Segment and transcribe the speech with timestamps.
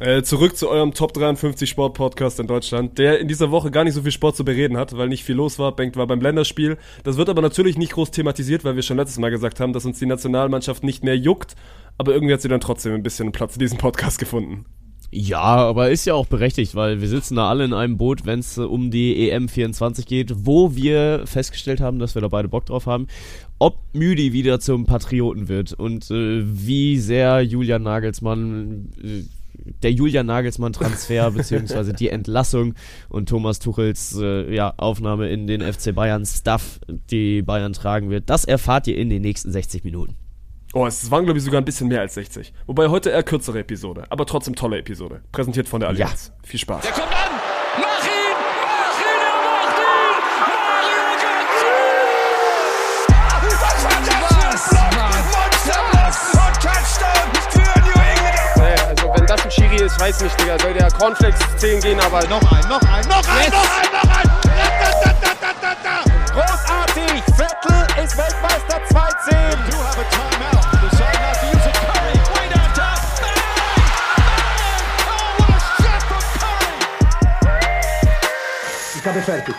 [0.00, 3.84] Äh, zurück zu eurem Top 53 Sport Podcast in Deutschland, der in dieser Woche gar
[3.84, 5.76] nicht so viel Sport zu bereden hat, weil nicht viel los war.
[5.76, 6.78] Bengt war beim Länderspiel.
[7.04, 9.84] Das wird aber natürlich nicht groß thematisiert, weil wir schon letztes Mal gesagt haben, dass
[9.84, 11.54] uns die Nationalmannschaft nicht mehr juckt.
[11.98, 14.64] Aber irgendwie hat sie dann trotzdem ein bisschen Platz in diesem Podcast gefunden.
[15.10, 18.38] Ja, aber ist ja auch berechtigt, weil wir sitzen da alle in einem Boot, wenn
[18.38, 22.64] es um die EM 24 geht, wo wir festgestellt haben, dass wir da beide Bock
[22.64, 23.06] drauf haben.
[23.58, 29.24] Ob Müdi wieder zum Patrioten wird und äh, wie sehr Julian Nagelsmann äh,
[29.82, 32.74] der Julian Nagelsmann-Transfer beziehungsweise die Entlassung
[33.08, 38.30] und Thomas Tuchels äh, ja, Aufnahme in den FC Bayern Stuff, die Bayern tragen wird,
[38.30, 40.16] das erfahrt ihr in den nächsten 60 Minuten.
[40.72, 42.52] Oh, es waren, glaube ich, sogar ein bisschen mehr als 60.
[42.66, 45.22] Wobei heute eher kürzere Episode, aber trotzdem tolle Episode.
[45.32, 46.28] Präsentiert von der Allianz.
[46.28, 46.48] Ja.
[46.48, 46.82] Viel Spaß.
[46.82, 47.39] Der kommt an!
[60.00, 60.58] Ist, weiß nicht, Digga.
[60.58, 62.20] Soll der Cornflakes 10 gehen, aber...
[62.28, 64.30] Noch ein, noch ein, noch ein, noch ein, noch ein!
[65.02, 67.22] Da, da, da, da, da, Großartig!
[67.36, 69.32] Vettel ist Weltmeister 2-10!
[69.70, 70.70] You have a timeout.
[79.02, 79.54] Ich habe fertig.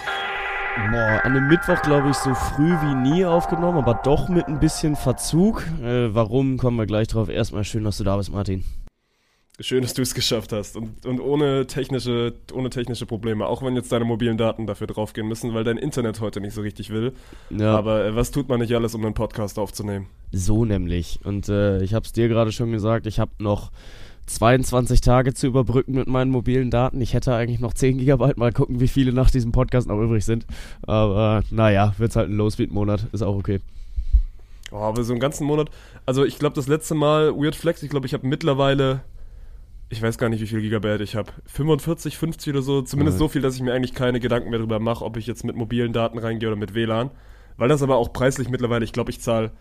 [0.91, 4.59] Boah, an dem Mittwoch, glaube ich, so früh wie nie aufgenommen, aber doch mit ein
[4.59, 5.63] bisschen Verzug.
[5.83, 7.27] Äh, warum, kommen wir gleich drauf.
[7.27, 8.63] Erstmal schön, dass du da bist, Martin.
[9.59, 13.45] Schön, dass du es geschafft hast und, und ohne, technische, ohne technische Probleme.
[13.45, 16.61] Auch wenn jetzt deine mobilen Daten dafür draufgehen müssen, weil dein Internet heute nicht so
[16.61, 17.13] richtig will.
[17.49, 17.77] Ja.
[17.77, 20.07] Aber äh, was tut man nicht alles, um einen Podcast aufzunehmen?
[20.31, 21.19] So nämlich.
[21.23, 23.71] Und äh, ich habe es dir gerade schon gesagt, ich habe noch
[24.27, 27.01] 22 Tage zu überbrücken mit meinen mobilen Daten.
[27.01, 28.37] Ich hätte eigentlich noch 10 Gigabyte.
[28.37, 30.45] Mal gucken, wie viele nach diesem Podcast noch übrig sind.
[30.83, 33.07] Aber naja, wird's halt ein Low-Speed-Monat.
[33.11, 33.59] Ist auch okay.
[34.71, 35.69] Oh, aber so einen ganzen Monat.
[36.05, 39.01] Also ich glaube, das letzte Mal Weird Flex, ich glaube, ich habe mittlerweile,
[39.91, 41.31] ich weiß gar nicht, wie viel Gigabyte ich habe.
[41.45, 42.81] 45, 50 oder so.
[42.81, 43.19] Zumindest Ja.
[43.19, 45.55] so viel, dass ich mir eigentlich keine Gedanken mehr darüber mache, ob ich jetzt mit
[45.55, 47.11] mobilen Daten reingehe oder mit WLAN.
[47.57, 49.51] Weil das aber auch preislich mittlerweile, ich glaube, ich zahle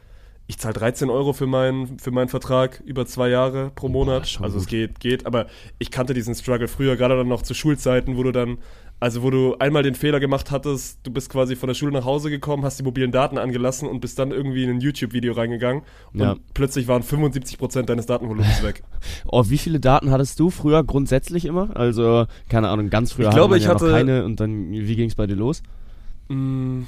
[0.47, 4.27] ich zahle 13 Euro für meinen, für meinen Vertrag über zwei Jahre pro Monat.
[4.29, 4.71] schon also es gut.
[4.71, 5.47] geht, geht, aber
[5.79, 8.59] ich kannte diesen Struggle früher, gerade dann noch zu Schulzeiten, wo du dann,
[9.01, 12.05] also wo du einmal den Fehler gemacht hattest, du bist quasi von der Schule nach
[12.05, 15.83] Hause gekommen, hast die mobilen Daten angelassen und bist dann irgendwie in ein YouTube-Video reingegangen
[16.13, 16.37] und Ja.
[16.55, 18.83] plötzlich waren 75% deines Datenvolumens weg.
[19.27, 21.75] Oh, wie viele Daten hattest du früher grundsätzlich immer?
[21.77, 24.97] Also, keine Ahnung, ganz früher Ich glaube, ich ja noch hatte- keine und dann, wie
[24.97, 25.63] ging's bei dir los?
[26.29, 26.83] Mm,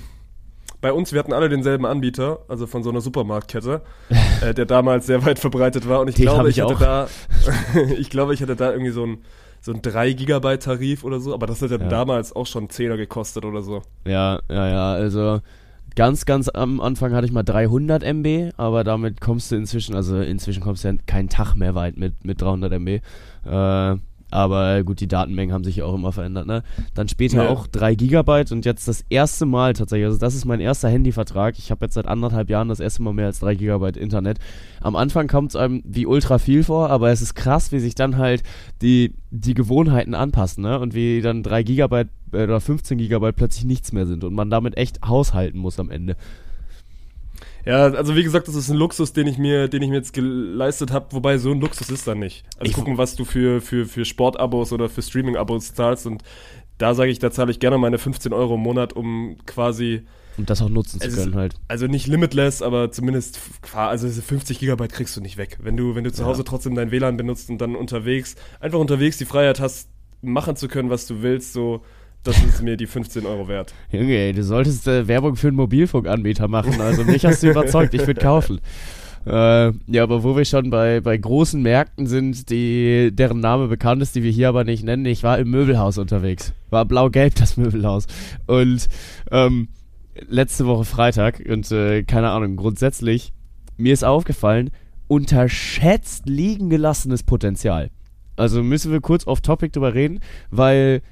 [0.81, 3.83] Bei uns, wir hatten alle denselben Anbieter, also von so einer Supermarktkette,
[4.43, 6.01] äh, der damals sehr weit verbreitet war.
[6.01, 7.09] Und ich Den glaube, ich ich, hatte da,
[7.99, 9.19] ich glaube, ich hatte da irgendwie so ein
[9.63, 11.89] so ein 3 Gigabyte Tarif oder so, aber das hat ja, Ja.
[11.89, 13.81] damals auch schon 10er gekostet oder so.
[14.05, 15.41] Ja, ja, ja, also
[15.95, 20.19] ganz, ganz am Anfang hatte ich mal 300 MB, aber damit kommst du inzwischen, also
[20.21, 22.89] inzwischen kommst du ja keinen Tag mehr weit mit, mit 300 MB.
[23.45, 23.97] Äh,
[24.33, 26.63] aber gut, die Datenmengen haben sich ja auch immer verändert, ne?
[26.95, 27.49] Dann später Ja.
[27.51, 31.59] auch 3 Gigabyte und jetzt das erste Mal tatsächlich, also das ist mein erster Handyvertrag.
[31.59, 34.39] Ich habe jetzt seit anderthalb Jahren das erste Mal mehr als 3 Gigabyte Internet.
[34.81, 37.95] Am Anfang kommt es einem wie ultra viel vor, aber es ist krass, wie sich
[37.95, 38.43] dann halt
[38.81, 40.79] die, die Gewohnheiten anpassen, ne?
[40.81, 44.51] Und wie dann 3 Gigabyte äh, oder 15 Gigabyte plötzlich nichts mehr sind und man
[44.51, 46.17] damit echt haushalten muss am Ende.
[47.65, 50.13] Ja, also wie gesagt, das ist ein Luxus, den ich mir, den ich mir jetzt
[50.13, 52.45] geleistet habe, wobei so ein Luxus ist dann nicht.
[52.59, 56.23] Also Ich- gucken, was du für, für, für Sportabos oder für Streaming-Abos zahlst und
[56.79, 60.03] da sage ich, da zahle ich gerne meine 15 Euro im Monat, um quasi,
[60.37, 61.55] Und das auch nutzen zu können ist- halt.
[61.69, 63.39] also nicht limitless, aber zumindest,
[63.73, 65.59] also diese 50 Gigabyte kriegst du nicht weg.
[65.63, 66.29] Wenn du, wenn du zu Ja.
[66.29, 69.89] Hause trotzdem dein WLAN benutzt und dann unterwegs, einfach unterwegs die Freiheit hast,
[70.23, 71.83] machen zu können, was du willst, so,
[72.25, 73.75] das ist mir die 15 Euro wert.
[73.91, 76.81] Junge, ey, du solltest äh, Werbung für einen Mobilfunkanbieter machen.
[76.81, 78.61] Also mich hast du überzeugt, ich würde kaufen.
[79.27, 84.03] Äh, ja, aber wo wir schon bei, bei großen Märkten sind, die, deren Name bekannt
[84.03, 86.53] ist, die wir hier aber nicht nennen, ich war im Möbelhaus unterwegs.
[86.71, 88.07] War blau-gelb das Möbelhaus.
[88.47, 88.89] Und
[89.31, 89.69] ähm,
[90.29, 93.33] letzte Woche Freitag und äh, keine Ahnung, grundsätzlich,
[93.77, 94.71] mir ist aufgefallen,
[95.09, 97.91] unterschätzt liegen gelassenes Potenzial.
[98.37, 100.21] Also müssen wir kurz off Topic drüber reden,
[100.51, 101.03] weil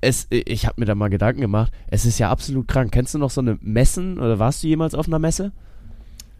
[0.00, 2.92] es, ich habe mir da mal Gedanken gemacht, es ist ja absolut krank.
[2.92, 5.52] Kennst du noch so eine Messen oder warst du jemals auf einer Messe?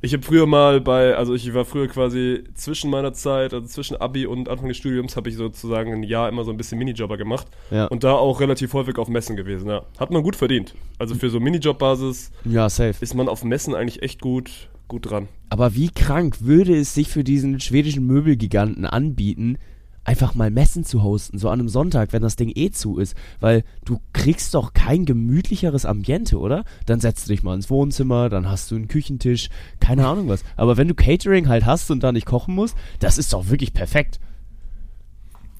[0.02, 3.96] Ich habe früher mal bei, also ich war früher quasi zwischen meiner Zeit, also zwischen
[3.98, 7.18] Abi und Anfang des Studiums, habe ich sozusagen ein Jahr immer so ein bisschen Minijobber
[7.18, 7.84] gemacht Ja.
[7.84, 9.68] und da auch relativ häufig auf Messen gewesen.
[9.68, 9.82] Ja.
[9.98, 10.74] Hat man gut verdient.
[10.98, 15.28] Also für so Minijob-Basis Ja, ist man auf Messen eigentlich echt gut, gut dran.
[15.50, 19.58] Aber wie krank würde es sich für diesen schwedischen Möbelgiganten anbieten,
[20.04, 23.14] einfach mal Messen zu hosten, so an einem Sonntag, wenn das Ding eh zu ist?
[23.40, 26.64] Weil du kriegst doch kein gemütlicheres Ambiente, oder?
[26.86, 29.48] Dann setzt du dich mal ins Wohnzimmer, dann hast du einen Küchentisch,
[29.80, 30.42] keine Ahnung was.
[30.56, 33.72] Aber wenn du Catering halt hast und da nicht kochen musst, das ist doch wirklich
[33.72, 34.20] perfekt.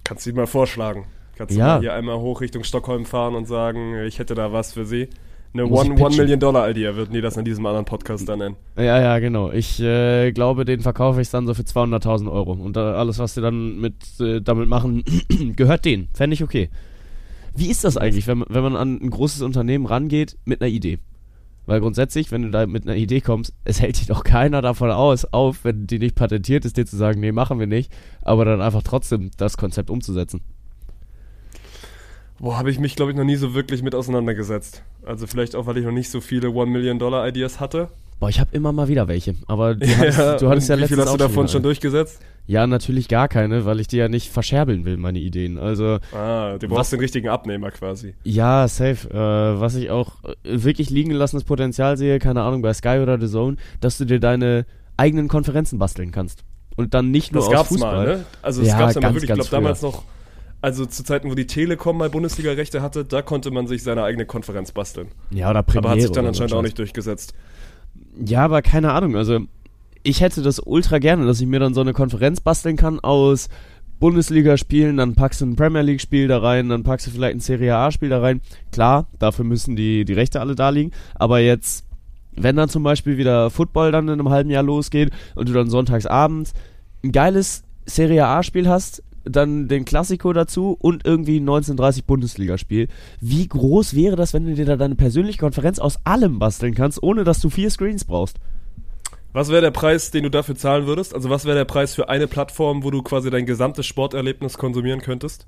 [0.04, 1.04] Kannst du ihm mal vorschlagen.
[1.36, 1.66] Kannst Ja.
[1.66, 4.84] du mal hier einmal hoch Richtung Stockholm fahren und sagen, ich hätte da was für
[4.84, 5.08] sie.
[5.52, 6.16] Eine One, One.
[6.16, 8.56] Million Dollar Idea würden die das in diesem anderen Podcast dann nennen.
[8.76, 9.50] Ja, ja, genau.
[9.50, 12.52] Ich äh, glaube, den verkaufe ich dann so für 200.000 Euro.
[12.52, 15.02] Und äh, alles, was sie dann mit äh, damit machen,
[15.56, 16.08] gehört denen.
[16.12, 16.70] Fände ich okay.
[17.56, 20.70] Wie ist das eigentlich, wenn, man- wenn man an ein großes Unternehmen rangeht mit einer
[20.70, 20.98] Idee?
[21.66, 24.90] Weil grundsätzlich, wenn du da mit einer Idee kommst, es hält dich doch keiner davon
[24.90, 27.92] aus, auf, wenn die nicht patentiert ist, dir zu sagen, nee, machen wir nicht,
[28.22, 30.42] aber dann einfach trotzdem das Konzept umzusetzen.
[32.38, 34.82] Boah, habe ich mich, glaube ich, noch nie so wirklich mit auseinandergesetzt.
[35.04, 37.88] Also vielleicht auch, weil ich noch nicht so viele One Million Dollar Ideas hatte.
[38.18, 40.88] Boah, ich habe immer mal wieder welche, aber du hattest, du hattest ja und wie
[40.88, 41.62] viel letztens hast du davon schon eine.
[41.68, 42.20] durchgesetzt?
[42.46, 45.56] Ja, natürlich gar keine, weil ich die ja nicht verscherbeln will, meine Ideen.
[45.58, 48.14] Also, Ah, du brauchst den richtigen Abnehmer quasi.
[48.24, 49.08] Ja, safe.
[49.08, 53.18] Äh, was ich auch äh, wirklich liegen gelassenes Potenzial sehe, keine Ahnung, bei Sky oder
[53.18, 54.66] The Zone, dass du dir deine
[54.98, 56.44] eigenen Konferenzen basteln kannst.
[56.76, 58.06] Und dann nicht nur Das aus gab's Fußball.
[58.06, 58.24] mal, ne?
[58.42, 60.02] Also es Ja, gab's ja mal wirklich, ich glaube damals noch,
[60.60, 64.26] also zu Zeiten, wo die Telekom mal Bundesliga-Rechte hatte, da konnte man sich seine eigene
[64.26, 65.08] Konferenz basteln.
[65.30, 67.34] Ja, oder Premiere Aber hat sich dann anscheinend auch nicht durchgesetzt.
[68.24, 69.40] Ja, aber keine Ahnung, also
[70.02, 73.48] ich hätte das ultra gerne, dass ich mir dann so eine Konferenz basteln kann aus
[74.00, 77.76] Bundesliga-Spielen, dann packst du ein Premier League-Spiel da rein, dann packst du vielleicht ein Serie
[77.76, 78.40] A-Spiel da rein.
[78.72, 81.84] Klar, dafür müssen die, die Rechte alle da liegen, aber jetzt,
[82.34, 85.68] wenn dann zum Beispiel wieder Football dann in einem halben Jahr losgeht und du dann
[85.68, 86.54] sonntags abends
[87.04, 92.88] ein geiles Serie A-Spiel hast, dann den Klassiko dazu und irgendwie ein 1930 Bundesligaspiel.
[93.20, 97.02] Wie groß wäre das, wenn du dir da deine persönliche Konferenz aus allem basteln kannst,
[97.02, 98.38] ohne dass du vier Screens brauchst?
[99.32, 101.14] Was wäre der Preis, den du dafür zahlen würdest?
[101.14, 105.00] Also was wäre der Preis für eine Plattform, wo du quasi dein gesamtes Sporterlebnis konsumieren
[105.00, 105.46] könntest?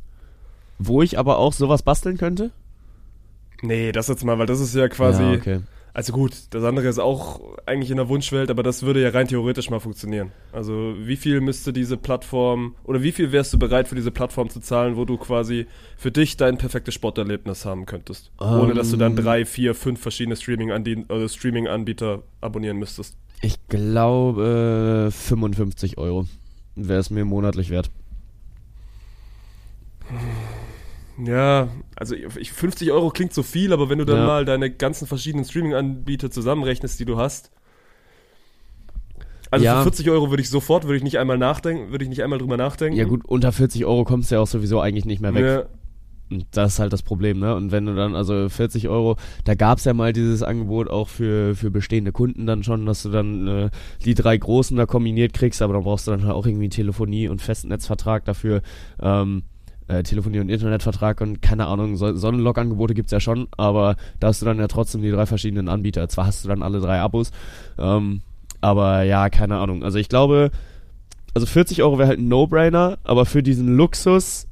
[0.79, 2.51] Wo ich aber auch sowas basteln könnte?
[3.61, 5.23] Nee, das jetzt mal, weil das ist ja quasi.
[5.23, 5.61] Ja, okay.
[5.95, 9.29] Also gut, das andere ist auch eigentlich in der Wunschwelt, aber das würde ja rein
[9.29, 10.33] theoretisch mal funktionieren.
[10.51, 14.49] Also wie viel müsste diese Plattform oder wie viel wärst du bereit für diese Plattform
[14.49, 15.67] zu zahlen, wo du quasi
[15.99, 19.23] für dich dein perfektes Sporterlebnis haben könntest, ohne dass du dann Ähm.
[19.23, 23.15] drei, vier, fünf verschiedene Streaming-Anbieter oder Streaming-Anbieter abonnieren müsstest.
[23.43, 26.27] Ich glaube 55 Euro
[26.75, 27.91] wäre es mir monatlich wert.
[31.19, 34.27] Ja, also ich, 50 Euro klingt so viel, aber wenn du dann Ja.
[34.27, 37.51] mal deine ganzen verschiedenen Streaming-Anbieter zusammenrechnest, die du hast.
[39.51, 39.79] Also Ja.
[39.79, 42.39] für 40 Euro würde ich sofort, würde ich nicht einmal nachdenken, würde ich nicht einmal
[42.39, 42.99] drüber nachdenken.
[42.99, 45.45] Ja gut, unter 40 Euro kommst du ja auch sowieso eigentlich nicht mehr weg.
[45.45, 45.65] Ja,
[46.31, 47.55] Und das ist halt das Problem, ne?
[47.55, 51.55] Und wenn du dann, also 40 Euro, da gab's ja mal dieses Angebot auch für,
[51.55, 53.71] für bestehende Kunden dann schon, dass du dann äh,
[54.07, 57.29] die drei großen da kombiniert kriegst, aber dann brauchst du dann halt auch irgendwie Telefonie
[57.29, 58.63] und Festnetzvertrag dafür,
[59.03, 59.43] ähm,
[59.89, 64.43] äh, Telefonie und Internetvertrag und keine Ahnung, so, Sonnenlog-Angebote gibt's ja schon, aber da hast
[64.43, 66.09] du dann ja trotzdem die drei verschiedenen Anbieter.
[66.09, 67.31] Zwar hast du dann alle drei Abos,
[67.79, 68.23] ähm,
[68.61, 69.83] aber ja, keine Ahnung.
[69.85, 70.51] Also ich glaube,
[71.35, 74.47] also 40 Euro wäre halt ein No-Brainer, aber für diesen Luxus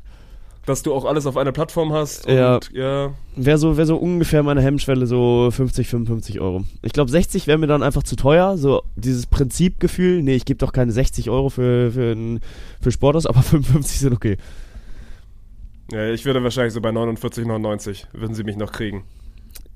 [0.67, 2.57] dass du auch alles auf einer Plattform hast Ja.
[2.57, 6.65] und ja, Wäre so, wär so ungefähr meine Hemmschwelle, so 50, 55 Euro.
[6.83, 8.57] Ich glaube, 60 wäre mir dann einfach zu teuer.
[8.59, 12.17] So dieses Prinzipgefühl, nee, ich gebe doch keine 60 Euro für, für,
[12.81, 14.37] für Sport aus, aber 55 sind okay.
[15.93, 19.05] Ja, ich würde wahrscheinlich so bei 49,99 würden sie mich noch kriegen.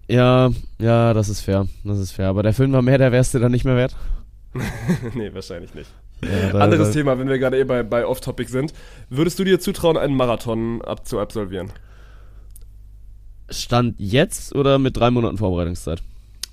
[0.08, 1.66] Ja, ja, das ist fair.
[1.82, 2.28] Das ist fair.
[2.28, 3.96] Aber der Film war mehr, der wärst du dann nicht mehr wert.
[5.14, 5.90] nee, wahrscheinlich nicht.
[6.22, 8.72] Ja, da- Anderes da- Thema, wenn wir gerade eh bei, bei Off-Topic sind.
[9.08, 11.70] Würdest du dir zutrauen, einen Marathon ab zu absolvieren?
[13.50, 16.02] Stand jetzt oder mit drei Monaten Vorbereitungszeit?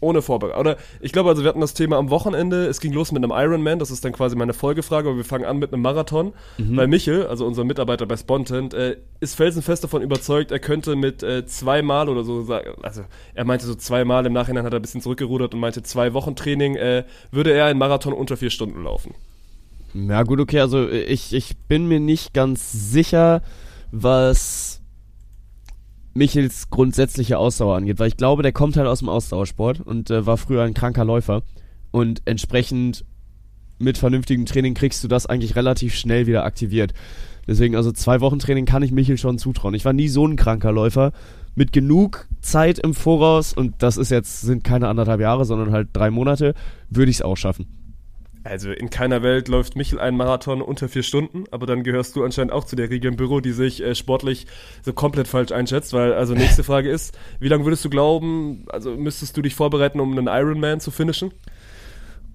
[0.01, 0.59] Ohne Vorbereitung.
[0.59, 2.65] Oder ich glaube, also wir hatten das Thema am Wochenende.
[2.65, 3.79] Es ging los mit einem Ironman.
[3.79, 5.07] Das ist dann quasi meine Folgefrage.
[5.07, 6.33] Aber wir fangen an mit einem Marathon.
[6.57, 11.23] Weil Michel, also unser Mitarbeiter bei Spontent, äh, ist felsenfest davon überzeugt, er könnte mit
[11.23, 12.71] äh, zweimal oder so sagen.
[12.81, 13.03] Also
[13.33, 14.25] er meinte so zweimal.
[14.25, 17.65] Im Nachhinein hat er ein bisschen zurückgerudert und meinte zwei Wochen Training äh, würde er
[17.65, 19.13] einen Marathon unter vier Stunden laufen.
[19.93, 23.41] Ja, gut, okay, also ich, ich bin mir nicht ganz sicher,
[23.91, 24.80] was
[26.13, 30.25] Michels grundsätzliche Ausdauer angeht, weil ich glaube, der kommt halt aus dem Ausdauersport und äh,
[30.25, 31.43] war früher ein kranker Läufer
[31.91, 33.05] und entsprechend
[33.79, 36.93] mit vernünftigem Training kriegst du das eigentlich relativ schnell wieder aktiviert.
[37.47, 39.73] Deswegen, also zwei Wochen Training kann ich Michel schon zutrauen.
[39.73, 41.11] Ich war nie so ein kranker Läufer.
[41.55, 45.89] Mit genug Zeit im Voraus, und das ist jetzt, sind keine anderthalb Jahre, sondern halt
[45.91, 46.53] drei Monate,
[46.89, 47.80] würde ich es auch schaffen.
[48.43, 52.23] Also in keiner Welt läuft Michel einen Marathon unter vier Stunden, aber dann gehörst du
[52.23, 54.47] anscheinend auch zu der Riege im Büro, die sich äh, sportlich
[54.83, 58.91] so komplett falsch einschätzt, weil also nächste Frage ist, wie lange würdest du glauben, also
[58.95, 61.31] müsstest du dich vorbereiten, um einen Ironman zu finishen?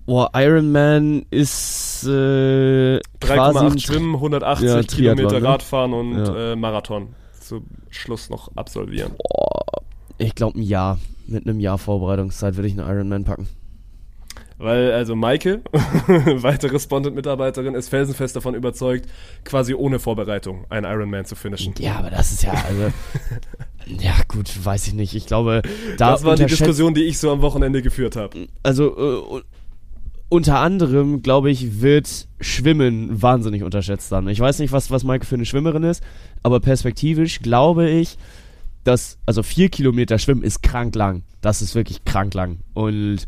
[0.07, 5.49] Boah, Iron Man ist äh, quasi 3,8 ein Schwimmen, 180 Ja, Kilometer ne?
[5.49, 6.53] Radfahren und Ja.
[6.53, 7.09] äh, Marathon
[7.41, 9.13] zum Schluss noch absolvieren.
[10.19, 10.99] Ich glaube ein Jahr.
[11.27, 13.49] Mit einem Jahr Vorbereitungszeit würde ich einen Iron Man packen.
[14.59, 19.07] Weil, also Maike, weitere Spontan-Mitarbeiterin, ist felsenfest davon überzeugt,
[19.45, 21.75] quasi ohne Vorbereitung einen Ironman zu finishen.
[21.79, 22.91] Ja, aber das ist ja, also.
[24.03, 25.15] ja, gut, weiß ich nicht.
[25.15, 25.61] Ich glaube,
[25.99, 26.13] da.
[26.13, 28.49] das war die Diskussion, die ich so am Wochenende geführt habe.
[28.63, 28.97] Also,
[29.39, 29.43] äh,
[30.29, 34.27] unter anderem, glaube ich, wird Schwimmen wahnsinnig unterschätzt dann.
[34.29, 36.03] Ich weiß nicht, was, was Maike für eine Schwimmerin ist,
[36.43, 38.17] aber perspektivisch glaube ich,
[38.85, 41.23] dass, also vier Kilometer Schwimmen ist krank lang.
[41.43, 42.59] Das ist wirklich krank lang.
[42.73, 43.27] Und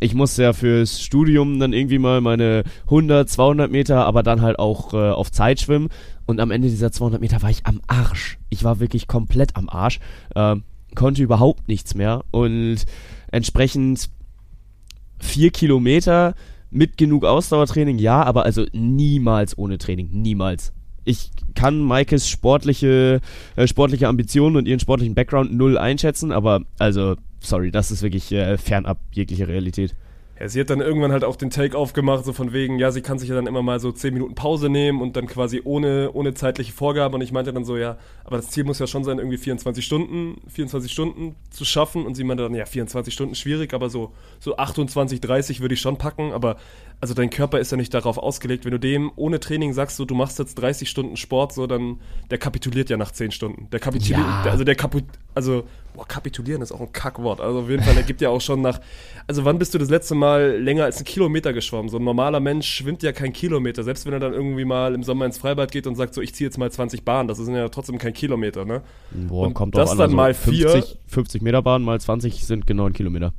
[0.00, 4.58] ich musste ja fürs Studium dann irgendwie mal meine 100, 200 Meter, aber dann halt
[4.58, 5.88] auch äh, auf Zeit schwimmen.
[6.26, 8.38] Und am Ende dieser 200 Meter war ich am Arsch.
[8.50, 9.98] Ich war wirklich komplett am Arsch.
[10.34, 10.62] Ähm,
[10.94, 12.24] konnte überhaupt nichts mehr.
[12.30, 12.84] Und
[13.30, 14.10] entsprechend
[15.20, 16.34] vier Kilometer
[16.70, 20.72] mit genug Ausdauertraining, ja, aber also niemals ohne Training, niemals.
[21.04, 23.20] Ich kann Maikes sportliche,
[23.56, 28.30] äh, sportliche Ambitionen und ihren sportlichen Background null einschätzen, aber also, sorry, das ist wirklich
[28.32, 29.94] äh, fernab jeglicher Realität.
[30.40, 33.02] Ja, sie hat dann irgendwann halt auch den Take aufgemacht, so von wegen, ja, sie
[33.02, 36.12] kann sich ja dann immer mal so 10 Minuten Pause nehmen und dann quasi ohne,
[36.12, 37.16] ohne zeitliche Vorgabe.
[37.16, 39.84] Und ich meinte dann so, ja, aber das Ziel muss ja schon sein, irgendwie 24
[39.84, 42.06] Stunden, 24 Stunden zu schaffen.
[42.06, 45.80] Und sie meinte dann, ja, 24 Stunden schwierig, aber so, so 28, 30 würde ich
[45.80, 46.30] schon packen.
[46.30, 46.58] Aber
[47.00, 48.64] also dein Körper ist ja nicht darauf ausgelegt.
[48.64, 52.00] Wenn du dem ohne Training sagst, so, du machst jetzt 30 Stunden Sport, so, dann,
[52.30, 53.68] der kapituliert ja nach 10 Stunden.
[53.70, 54.50] Der kapituliert, Ja.
[54.50, 55.62] also der kaput, also,
[55.94, 57.40] boah, kapitulieren ist auch ein Kackwort.
[57.40, 58.80] Also auf jeden Fall, der gibt ja auch schon nach,
[59.28, 61.88] also wann bist du das letzte Mal länger als einen Kilometer geschwommen?
[61.88, 65.04] So ein normaler Mensch schwimmt ja kein Kilometer, selbst wenn er dann irgendwie mal im
[65.04, 67.54] Sommer ins Freibad geht und sagt so, ich ziehe jetzt mal 20 Bahnen, das sind
[67.54, 68.82] ja trotzdem kein Kilometer, ne?
[69.12, 72.66] Boah, Und kommt das dann also mal vier- 50, 50 Meter Bahn mal 20 sind
[72.66, 73.32] genau ein Kilometer.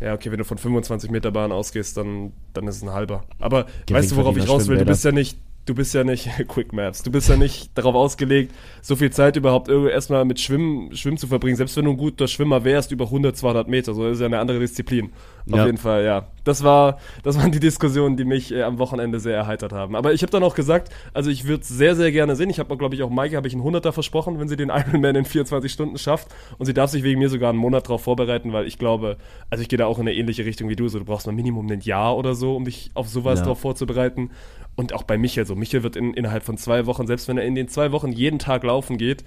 [0.00, 3.24] Ja, okay, wenn du von 25 Meter Bahn ausgehst, dann, dann ist es ein halber.
[3.38, 4.78] Aber weißt du, worauf ich raus will?
[4.78, 7.94] Du bist ja nicht, du bist ja nicht, Quick Maps, du bist ja nicht darauf
[7.94, 8.52] ausgelegt,
[8.82, 11.56] so viel Zeit überhaupt irgendwie erstmal mit Schwimmen, Schwimmen zu verbringen.
[11.56, 14.26] Selbst wenn du ein guter Schwimmer wärst, über 100, 200 Meter, so das ist ja
[14.26, 15.10] eine andere Disziplin.
[15.50, 15.66] Auf Ja.
[15.66, 16.26] jeden Fall, ja.
[16.44, 19.96] Das war, das waren die Diskussionen, die mich äh, am Wochenende sehr erheitert haben.
[19.96, 22.50] Aber ich habe dann auch gesagt, also ich würde es sehr, sehr gerne sehen.
[22.50, 25.16] Ich habe, glaube ich, auch Maike, habe ich einen Hunderter versprochen, wenn sie den Ironman
[25.16, 26.28] in 24 Stunden schafft.
[26.58, 29.16] Und sie darf sich wegen mir sogar einen Monat darauf vorbereiten, weil ich glaube,
[29.50, 30.88] also ich gehe da auch in eine ähnliche Richtung wie du.
[30.88, 33.46] So, du brauchst mal Minimum ein Jahr oder so, um dich auf sowas Ja.
[33.46, 34.30] drauf vorzubereiten.
[34.76, 35.56] Und auch bei Michael so.
[35.56, 38.38] Michael wird in, innerhalb von zwei Wochen, selbst wenn er in den zwei Wochen jeden
[38.38, 39.24] Tag laufen geht,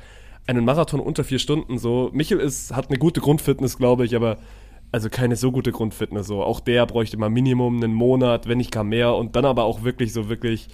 [0.47, 2.09] einen Marathon unter vier Stunden so.
[2.13, 4.37] Michael ist, hat eine gute Grundfitness, glaube ich, aber
[4.91, 6.43] also keine so gute Grundfitness so.
[6.43, 9.83] Auch der bräuchte mal Minimum einen Monat, wenn nicht gar mehr und dann aber auch
[9.83, 10.67] wirklich so wirklich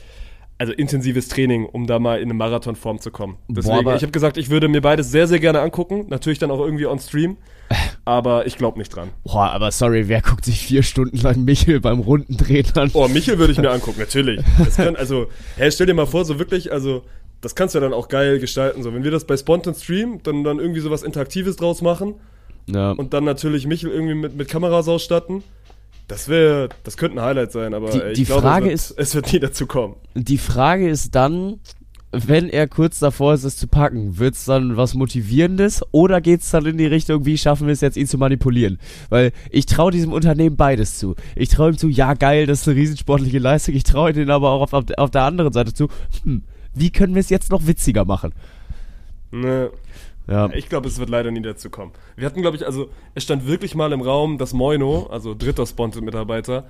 [0.60, 3.38] also intensives Training, um da mal in eine Marathonform zu kommen.
[3.48, 6.06] Deswegen, aber- ich habe gesagt, ich würde mir beides sehr, sehr gerne angucken.
[6.10, 7.38] Natürlich dann auch irgendwie on Stream.
[8.06, 9.10] Aber ich glaube nicht dran.
[9.24, 12.90] Boah, aber sorry, wer guckt sich vier Stunden lang Michel beim Rundendrehen an?
[12.94, 14.42] Oh, Michel würde ich mir angucken, natürlich.
[14.58, 17.04] Das kann, also, hey, stell dir mal vor, so wirklich, also,
[17.42, 18.82] das kannst du ja dann auch geil gestalten.
[18.82, 22.16] So, wenn wir das bei Spontan Stream, dann, dann irgendwie sowas Interaktives draus machen
[22.66, 22.92] Ja.
[22.94, 25.44] und dann natürlich Michel irgendwie mit, mit Kameras ausstatten.
[26.10, 28.98] Das wäre, das könnte ein Highlight sein, aber Die- ich die glaube, Frage es ist-
[28.98, 29.96] wird, es wird nie dazu kommen.
[30.16, 31.60] Die Frage ist dann,
[32.12, 36.66] wenn er kurz davor ist, es zu packen, wird's dann was Motivierendes oder geht's dann
[36.66, 38.80] in die Richtung, wie schaffen wir es jetzt, ihn zu manipulieren?
[39.10, 41.16] Weil ich traue diesem Unternehmen beides zu.
[41.36, 43.76] Ich traue ihm zu, ja geil, das ist eine riesensportliche Leistung.
[43.76, 45.88] Ich traue denen aber auch auf, auf, auf der anderen Seite zu,
[46.24, 46.42] hm,
[46.74, 48.34] wie können wir es jetzt noch witziger machen?
[49.32, 49.70] Ne,
[50.30, 51.92] Ja, ich glaube, es wird leider nie dazu kommen.
[52.16, 55.66] Wir hatten, glaube ich, also, es stand wirklich mal im Raum, dass Moino, also dritter
[55.66, 56.68] Spontan-Mitarbeiter,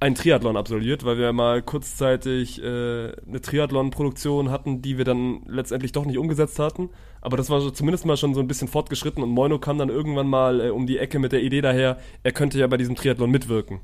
[0.00, 5.92] einen Triathlon absolviert, weil wir mal kurzzeitig äh, eine Triathlon-Produktion hatten, die wir dann letztendlich
[5.92, 6.90] doch nicht umgesetzt hatten.
[7.20, 9.88] Aber das war so zumindest mal schon so ein bisschen fortgeschritten und Moino kam dann
[9.88, 12.96] irgendwann mal äh, um die Ecke mit der Idee daher, er könnte ja bei diesem
[12.96, 13.80] Triathlon mitwirken.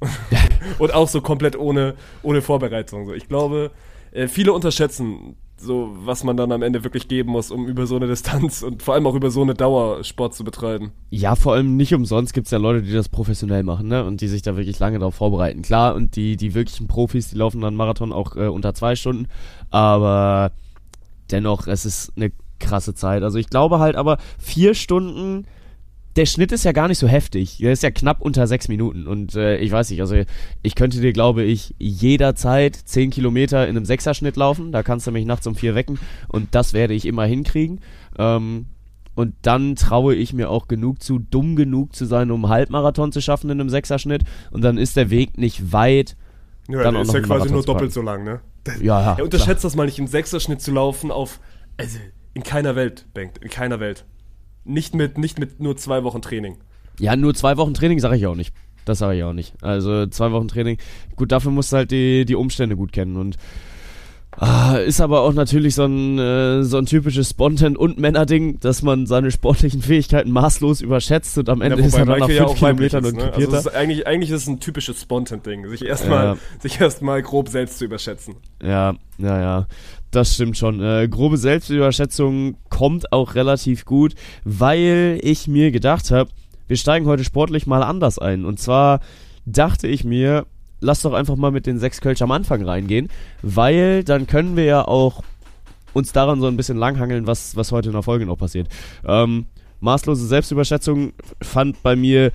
[0.78, 3.06] und auch so komplett ohne, ohne Vorbereitung.
[3.06, 3.14] So.
[3.14, 3.70] Ich glaube,
[4.12, 7.96] äh, viele unterschätzen so, was man dann am Ende wirklich geben muss, um über so
[7.96, 10.92] eine Distanz und vor allem auch über so eine Dauer Sport zu betreiben.
[11.10, 14.04] Ja, vor allem nicht umsonst gibt's ja Leute, die das professionell machen, ne?
[14.04, 15.62] Und die sich da wirklich lange darauf vorbereiten.
[15.62, 19.28] Klar, und die, die wirklichen Profis, die laufen dann Marathon auch äh, unter zwei Stunden.
[19.70, 20.52] Aber
[21.30, 23.22] dennoch, es ist eine krasse Zeit.
[23.22, 25.46] Also ich glaube halt aber, vier Stunden,
[26.16, 27.58] der Schnitt ist ja gar nicht so heftig.
[27.58, 29.06] Der ist ja knapp unter sechs Minuten.
[29.06, 30.16] Und äh, ich weiß nicht, also
[30.62, 34.70] ich könnte dir, glaube ich, jederzeit zehn Kilometer in einem Sechserschnitt laufen.
[34.70, 35.98] Da kannst du mich nachts um vier wecken.
[36.28, 37.80] Und das werde ich immer hinkriegen.
[38.16, 38.66] Ähm,
[39.16, 43.12] und dann traue ich mir auch genug zu, dumm genug zu sein, um einen Halbmarathon
[43.12, 44.22] zu schaffen in einem Sechserschnitt.
[44.50, 46.16] Und dann ist der Weg nicht weit.
[46.68, 48.40] Ja, Dann der ist ja quasi nur doppelt so lang, ne?
[48.80, 49.14] Ja, ja.
[49.18, 51.40] Er unterschätzt das mal nicht, im Sechserschnitt zu laufen auf,
[51.76, 51.98] also
[52.32, 54.06] in keiner Welt, Bengt, in keiner Welt.
[54.64, 56.56] Nicht mit, nicht mit nur zwei Wochen Training.
[56.98, 58.54] Ja, nur zwei Wochen Training sage ich auch nicht.
[58.84, 59.54] Das sage ich auch nicht.
[59.62, 60.78] Also zwei Wochen Training.
[61.16, 63.16] Gut, dafür musst du halt die, die Umstände gut kennen.
[63.16, 63.36] Und
[64.36, 68.82] Ah, ist aber auch natürlich so ein, äh, so ein typisches Spontan- und Männerding, dass
[68.82, 73.04] man seine sportlichen Fähigkeiten maßlos überschätzt und am Ende ist er dann nach fünf Kilometern
[73.04, 73.22] und ne?
[73.30, 73.70] krepiert also es er.
[73.70, 76.36] ist eigentlich, eigentlich ist es ein typisches Spontan-Ding, sich erstmal Ja.
[76.58, 78.34] sich erstmal grob selbst zu überschätzen.
[78.60, 79.66] Ja, ja, ja.
[80.14, 80.80] Das stimmt schon.
[80.80, 86.30] Äh, grobe Selbstüberschätzung kommt auch relativ gut, weil ich mir gedacht habe,
[86.68, 88.44] wir steigen heute sportlich mal anders ein.
[88.44, 89.00] Und zwar
[89.44, 90.46] dachte ich mir,
[90.78, 93.08] lass doch einfach mal mit den sechs Kölsch am Anfang reingehen,
[93.42, 95.24] weil dann können wir ja auch
[95.94, 98.68] uns daran so ein bisschen langhangeln, was, was heute in der Folge noch passiert.
[99.04, 99.46] Ähm,
[99.80, 102.30] maßlose Selbstüberschätzung fand bei mir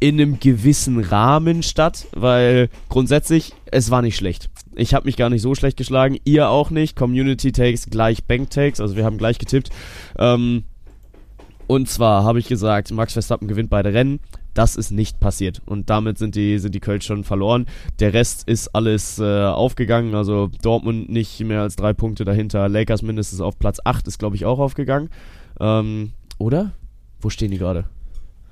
[0.00, 4.48] in einem gewissen Rahmen statt, weil grundsätzlich es war nicht schlecht.
[4.74, 6.94] Ich habe mich gar nicht so schlecht geschlagen, ihr auch nicht.
[6.94, 9.70] Community Takes gleich Bank Takes, also wir haben gleich getippt.
[10.18, 10.64] Ähm,
[11.66, 14.20] und zwar habe ich gesagt, Max Verstappen gewinnt beide Rennen.
[14.54, 15.60] Das ist nicht passiert.
[15.66, 17.66] Und damit sind die, sind die Kölsch schon verloren.
[18.00, 20.14] Der Rest ist alles äh, aufgegangen.
[20.14, 22.68] Also Dortmund nicht mehr als drei Punkte dahinter.
[22.68, 25.10] Lakers mindestens auf Platz 8 ist, glaube ich, auch aufgegangen.
[25.60, 26.72] Ähm, oder?
[27.20, 27.84] Wo stehen die gerade?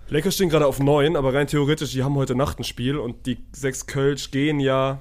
[0.09, 3.27] Lakers stehen gerade auf 9, aber rein theoretisch, die haben heute Nacht ein Spiel und
[3.27, 5.01] die sechs Kölsch gehen ja.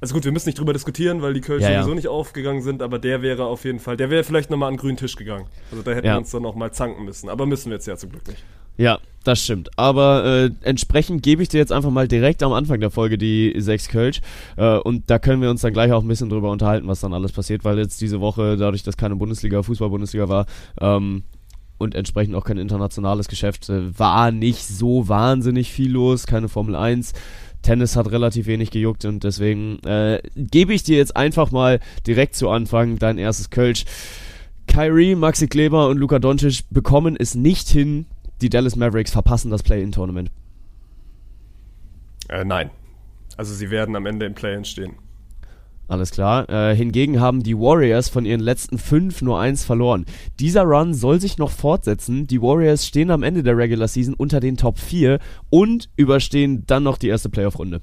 [0.00, 1.82] Also gut, wir müssen nicht drüber diskutieren, weil die Kölsch Ja, ja.
[1.82, 4.74] sowieso nicht aufgegangen sind, aber der wäre auf jeden Fall, der wäre vielleicht nochmal an
[4.74, 5.46] den grünen Tisch gegangen.
[5.70, 6.14] Also da hätten Ja.
[6.14, 7.28] wir uns dann noch mal zanken müssen.
[7.28, 8.42] Aber müssen wir jetzt ja zum Glück nicht.
[8.78, 9.70] Ja, das stimmt.
[9.76, 13.54] Aber äh, entsprechend gebe ich dir jetzt einfach mal direkt am Anfang der Folge die
[13.58, 14.20] sechs Kölsch.
[14.56, 17.12] Äh, und da können wir uns dann gleich auch ein bisschen drüber unterhalten, was dann
[17.12, 20.46] alles passiert, weil jetzt diese Woche, dadurch, dass keine Bundesliga, Fußball-Bundesliga war,
[20.80, 21.22] ähm,
[21.82, 26.76] und entsprechend auch kein internationales Geschäft, äh, war nicht so wahnsinnig viel los, keine Formel
[26.76, 27.12] 1.
[27.62, 32.34] Tennis hat relativ wenig gejuckt und deswegen äh, gebe ich dir jetzt einfach mal direkt
[32.34, 33.84] zu Anfang dein erstes Kölsch.
[34.66, 38.06] Kyrie, Maxi Kleber und Luka Doncic bekommen es nicht hin.
[38.40, 40.30] Die Dallas Mavericks verpassen das Play-In-Tournament.
[42.28, 42.70] Äh, nein.
[43.36, 44.94] Also sie werden am Ende im Play-In stehen.
[45.92, 46.48] Alles klar.
[46.48, 50.06] Äh, hingegen haben die Warriors von ihren letzten fünf nur eins verloren.
[50.40, 52.26] Dieser Run soll sich noch fortsetzen.
[52.26, 55.18] Die Warriors stehen am Ende der Regular Season unter den Top 4
[55.50, 57.82] und überstehen dann noch die erste Playoff-Runde.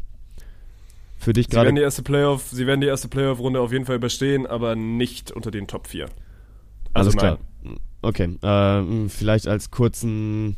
[1.17, 1.81] Für dich Sie werden die gerade.
[1.83, 5.67] erste Playoff, sie werden die erste Playoff-Runde auf jeden Fall überstehen, aber nicht unter den
[5.67, 6.05] Top 4.
[6.05, 7.37] Also Alles nein.
[7.37, 7.77] klar.
[8.01, 9.03] Okay.
[9.05, 10.55] Äh, vielleicht als kurzen.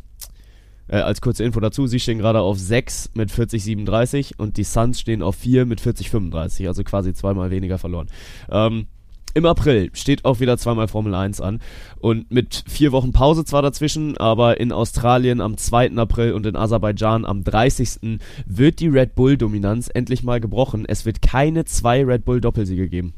[0.88, 5.00] Äh, als kurze Info dazu, sie stehen gerade auf 6 mit 40,37 und die Suns
[5.00, 8.08] stehen auf 4 mit 40,35, also quasi zweimal weniger verloren.
[8.50, 8.88] Ähm,
[9.34, 11.62] Im April steht auch wieder zweimal Formel 1 an
[12.00, 15.96] und mit vier Wochen Pause zwar dazwischen, aber in Australien am 2.
[15.96, 18.20] April und in Aserbaidschan am 30.
[18.46, 20.86] wird die Red Bull-Dominanz endlich mal gebrochen.
[20.86, 23.14] Es wird keine zwei Red Bull-Doppelsiege geben.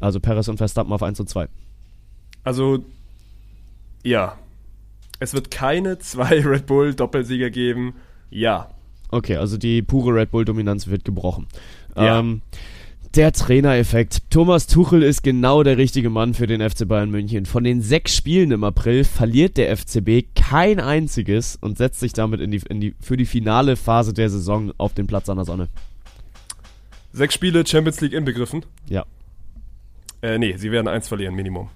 [0.00, 1.48] Also Perez und Verstappen auf 1 und 2.
[2.42, 2.84] Also,
[4.02, 4.38] ja.
[5.18, 7.94] Es wird keine zwei Red Bull Doppelsieger geben.
[8.30, 8.70] Ja.
[9.10, 11.46] Okay, also die pure Red Bull-Dominanz wird gebrochen.
[11.96, 12.18] Ja.
[12.18, 12.42] Ähm,
[13.14, 14.30] der Trainereffekt.
[14.30, 17.46] Thomas Tuchel ist genau der richtige Mann für den FC Bayern München.
[17.46, 22.40] Von den sechs Spielen im April verliert der FCB kein einziges und setzt sich damit
[22.40, 25.46] in die, in die, für die finale Phase der Saison auf den Platz an der
[25.46, 25.68] Sonne.
[27.12, 28.66] Sechs Spiele Champions League inbegriffen.
[28.88, 29.06] Ja.
[30.20, 31.70] Äh, nee, sie werden eins verlieren, Minimum.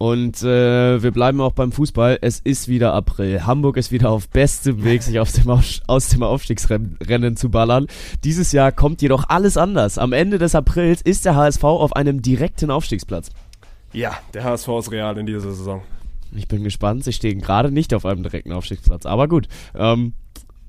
[0.00, 2.20] Und äh, wir bleiben auch beim Fußball.
[2.22, 3.44] Es ist wieder April.
[3.44, 7.86] Hamburg ist wieder auf bestem Weg, sich aus dem, Auf aus dem Aufstiegsrennen zu ballern.
[8.24, 9.98] Dieses Jahr kommt jedoch alles anders.
[9.98, 13.28] Am Ende des Aprils ist der HSV auf einem direkten Aufstiegsplatz.
[13.92, 15.82] Ja, der HSV ist real in dieser Saison.
[16.34, 17.04] Ich bin gespannt.
[17.04, 19.04] Sie stehen gerade nicht auf einem direkten Aufstiegsplatz.
[19.04, 19.48] Aber gut.
[19.74, 20.14] Ähm,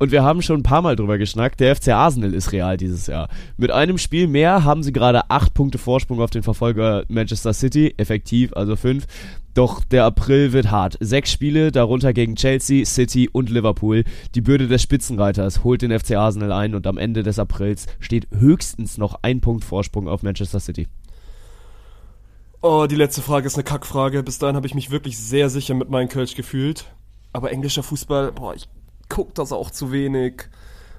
[0.02, 1.60] und wir haben schon ein paar Mal drüber geschnackt.
[1.60, 3.30] Der FC Arsenal ist real dieses Jahr.
[3.58, 7.94] Mit einem Spiel mehr haben sie gerade acht Punkte Vorsprung auf den Verfolger Manchester City.
[7.98, 9.06] Effektiv, also fünf.
[9.54, 10.98] Doch der April wird hart.
[11.02, 14.04] Sechs Spiele, darunter gegen Chelsea, City und Liverpool.
[14.34, 18.28] Die Bürde des Spitzenreiters holt den FC Arsenal ein und am Ende des Aprils steht
[18.32, 20.88] höchstens noch ein Punkt Vorsprung auf Manchester City.
[22.64, 24.24] Oh, die letzte Frage ist eine Kackfrage.
[24.24, 26.86] Bis dahin habe ich mich wirklich sehr sicher mit meinem Kölsch gefühlt.
[27.34, 28.68] Aber englischer Fußball, boah, ich
[29.12, 30.43] guck das auch zu wenig.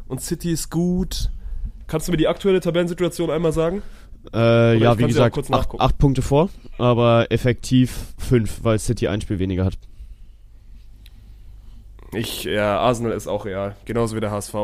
[0.07, 1.31] Und City ist gut.
[1.87, 3.83] Kannst du mir die aktuelle Tabellensituation einmal sagen?
[4.33, 5.83] Äh, ja, wie gesagt, kurz acht, nachgucken.
[5.83, 6.49] acht Punkte vor,
[6.79, 9.79] aber effektiv fünf, weil City ein Spiel weniger hat.
[12.13, 13.75] Ich, ja, Arsenal ist auch real.
[13.85, 14.55] Genauso wie der HSV.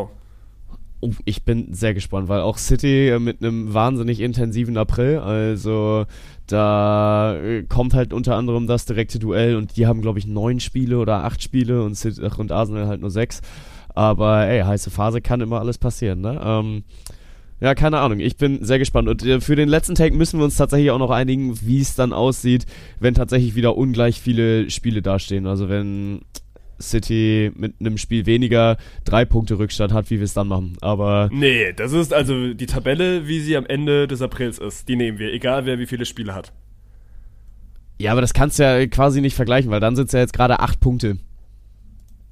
[1.01, 6.07] Oh, ich bin sehr gespannt, weil auch City äh, mit einem wahnsinnig intensiven April, also
[6.53, 10.61] da äh, kommt halt unter anderem das direkte Duell und die haben, glaube ich, neun
[10.61, 11.99] Spiele oder acht Spiele und,
[12.39, 13.41] und Arsenal halt nur sechs.
[13.95, 16.41] Aber ey, heiße Phase kann immer alles passieren, ne?
[16.43, 16.85] Ähm,
[17.61, 18.21] ja, keine Ahnung.
[18.21, 19.09] Ich bin sehr gespannt.
[19.09, 21.97] Und äh, für den letzten Take müssen wir uns tatsächlich auch noch einigen, wie es
[21.97, 22.67] dann aussieht,
[23.01, 25.47] wenn tatsächlich wieder ungleich viele Spiele dastehen.
[25.47, 26.21] Also wenn
[26.81, 30.77] City mit einem Spiel weniger drei Punkte Rückstand hat, wie wir es dann machen.
[30.81, 34.89] Aber Nee, das ist also die Tabelle, wie sie am Ende des Aprils ist.
[34.89, 36.53] Die nehmen wir, egal wer wie viele Spiele hat.
[37.99, 40.33] ja, aber das kannst du ja quasi nicht vergleichen, weil dann sind es ja jetzt
[40.33, 41.19] gerade acht Punkte.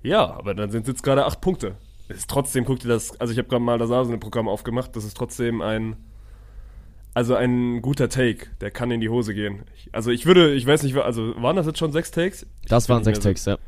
[0.02, 1.74] Ja, aber dann sind es jetzt gerade acht Punkte.
[2.08, 5.16] Ist trotzdem, guck dir das, also ich habe gerade mal das Arsenal-Programm aufgemacht, das ist
[5.16, 5.96] trotzdem ein,
[7.14, 9.62] also ein guter Take, der kann in die Hose gehen.
[9.76, 12.46] Ich, also ich würde, ich weiß nicht, also waren das jetzt schon sechs Takes?
[12.68, 13.58] Das waren sechs mehr so- Takes, ja.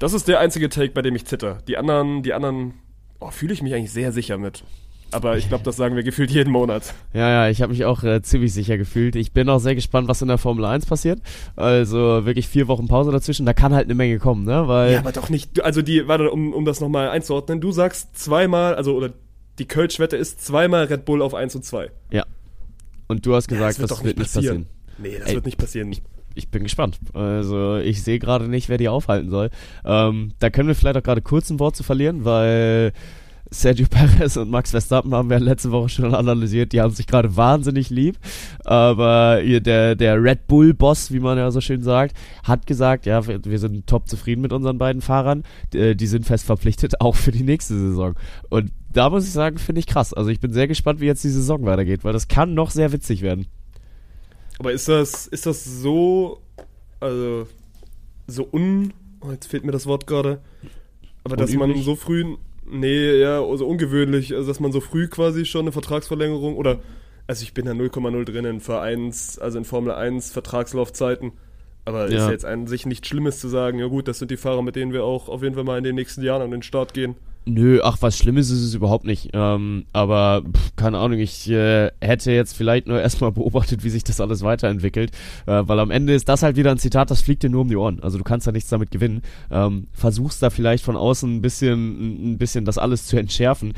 [0.00, 1.58] Das ist der einzige Take, bei dem ich zitter.
[1.68, 2.72] Die anderen, die anderen,
[3.20, 4.64] oh, fühle ich mich eigentlich sehr sicher mit.
[5.12, 6.94] Aber ich glaube, das sagen wir gefühlt jeden Monat.
[7.12, 9.14] Ja, ja, ich habe mich auch äh, ziemlich sicher gefühlt.
[9.14, 11.20] Ich bin auch sehr gespannt, was in der Formel 1 passiert.
[11.54, 14.68] Also wirklich vier Wochen Pause dazwischen, da kann halt eine Menge kommen, ne?
[14.68, 15.62] Weil Ja, aber doch nicht.
[15.62, 19.12] Also die, warte, um, um das nochmal einzuordnen, du sagst zweimal, also oder
[19.58, 21.90] die Kölsch-Wette ist zweimal Red Bull auf 1 und 2.
[22.10, 22.24] ja.
[23.06, 24.66] Und du hast gesagt, das wird das doch wird nicht nicht passieren.
[24.96, 25.34] Nee, das Ey.
[25.34, 25.90] wird nicht passieren.
[25.90, 26.00] Ich
[26.50, 26.98] bin gespannt.
[27.12, 29.50] Also ich sehe gerade nicht, wer die aufhalten soll.
[29.84, 32.92] Ähm, da können wir vielleicht auch gerade kurz ein Wort zu verlieren, weil
[33.50, 36.72] Sergio Perez und Max Verstappen haben wir letzte Woche schon analysiert.
[36.72, 38.16] Die haben sich gerade wahnsinnig lieb.
[38.64, 43.58] Aber der, der Red Bull-Boss, wie man ja so schön sagt, hat gesagt, ja, wir,
[43.58, 45.42] sind top zufrieden mit unseren beiden Fahrern.
[45.72, 48.14] Die, die sind fest verpflichtet, auch für die nächste Saison.
[48.48, 50.14] Und da muss ich sagen, finde ich krass.
[50.14, 52.92] Also ich bin sehr gespannt, wie jetzt die Saison weitergeht, weil das kann noch sehr
[52.92, 53.46] witzig werden.
[54.60, 56.42] Aber ist das, ist das so,
[57.00, 57.46] also,
[58.26, 58.92] so un,
[59.22, 60.42] oh, jetzt fehlt mir das Wort gerade,
[61.24, 65.46] aber dass man so früh, nee, ja, also ungewöhnlich, also dass man so früh quasi
[65.46, 66.80] schon eine Vertragsverlängerung oder,
[67.26, 71.32] also ich bin da 0,0 drin in Vereins, also in Formel 1 Vertragslaufzeiten,
[71.86, 72.26] aber ist Ja.
[72.26, 74.76] ja jetzt an sich nichts Schlimmes zu sagen, ja gut, das sind die Fahrer, mit
[74.76, 77.16] denen wir auch auf jeden Fall mal in den nächsten Jahren an den Start gehen.
[77.46, 79.30] Nö, ach, was Schlimmes ist es überhaupt nicht.
[79.32, 84.04] Ähm, aber pff, keine Ahnung, ich äh, hätte jetzt vielleicht nur erstmal beobachtet, wie sich
[84.04, 85.10] das alles weiterentwickelt.
[85.46, 87.68] Äh, weil am Ende ist das halt wieder ein Zitat, das fliegt dir nur um
[87.68, 88.00] die Ohren.
[88.02, 89.22] Also du kannst da nichts damit gewinnen.
[89.50, 93.72] Ähm, versuchst da vielleicht von außen ein bisschen, ein bisschen das alles zu entschärfen.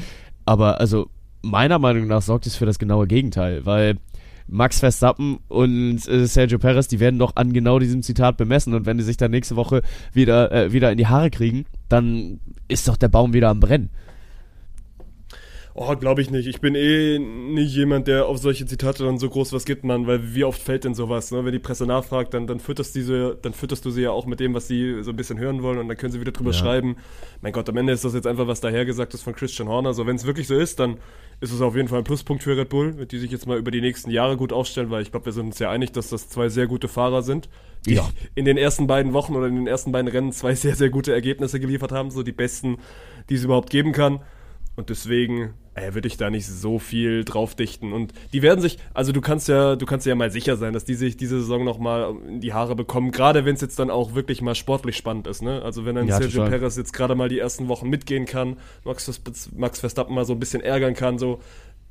[0.44, 1.08] Aber also
[1.42, 3.96] meiner Meinung nach sorgt es für das genaue Gegenteil, weil
[4.52, 8.84] Max Verstappen und äh, Sergio Perez, die werden doch an genau diesem Zitat bemessen und
[8.86, 12.38] wenn die sich dann nächste Woche wieder, äh, wieder in die Haare kriegen, dann
[12.68, 13.90] ist doch der Baum wieder am Brennen.
[15.74, 16.46] Oh, glaube ich nicht.
[16.46, 20.06] Ich bin eh nicht jemand, der auf solche Zitate dann so groß was gibt, Mann,
[20.06, 21.46] weil wie oft fällt denn sowas, ne?
[21.46, 24.38] Wenn die Presse nachfragt, dann, dann fütterst diese, dann fütterst du sie ja auch mit
[24.38, 26.58] dem, was sie so ein bisschen hören wollen und dann können sie wieder drüber Ja.
[26.58, 26.96] schreiben.
[27.40, 29.94] Mein Gott, am Ende ist das jetzt einfach was dahergesagt ist von Christian Horner.
[29.94, 30.98] So, wenn es wirklich so ist, dann
[31.42, 33.72] ist es auf jeden Fall ein Pluspunkt für Red Bull, die sich jetzt mal über
[33.72, 36.28] die nächsten Jahre gut aufstellen, weil ich glaube, wir sind uns ja einig, dass das
[36.28, 37.48] zwei sehr gute Fahrer sind,
[37.84, 38.08] die Ja.
[38.36, 41.12] in den ersten beiden Wochen oder in den ersten beiden Rennen zwei sehr, sehr gute
[41.12, 42.78] Ergebnisse geliefert haben, so die besten,
[43.28, 44.20] die es überhaupt geben kann.
[44.74, 47.92] Und deswegen äh, würde ich da nicht so viel drauf dichten.
[47.92, 50.84] Und die werden sich, also du kannst ja, du kannst ja mal sicher sein, dass
[50.84, 54.14] die sich diese Saison nochmal in die Haare bekommen, gerade wenn es jetzt dann auch
[54.14, 55.62] wirklich mal sportlich spannend ist, ne?
[55.62, 56.58] Also wenn dann Ja, Sergio total.
[56.58, 59.20] Perez jetzt gerade mal die ersten Wochen mitgehen kann, Max,
[59.54, 61.40] Max Verstappen mal so ein bisschen ärgern kann, so,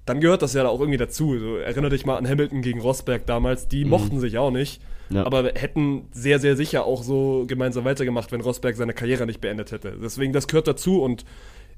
[0.05, 1.37] dann gehört das ja auch irgendwie dazu.
[1.37, 4.81] So, erinnere dich mal an Hamilton gegen Rosberg damals, die mochten sich auch nicht.
[5.09, 5.17] Mhm.
[5.17, 5.25] Ja.
[5.25, 9.71] Aber hätten sehr, sehr sicher auch so gemeinsam weitergemacht, wenn Rosberg seine Karriere nicht beendet
[9.71, 9.97] hätte.
[10.01, 11.25] Deswegen, das gehört dazu und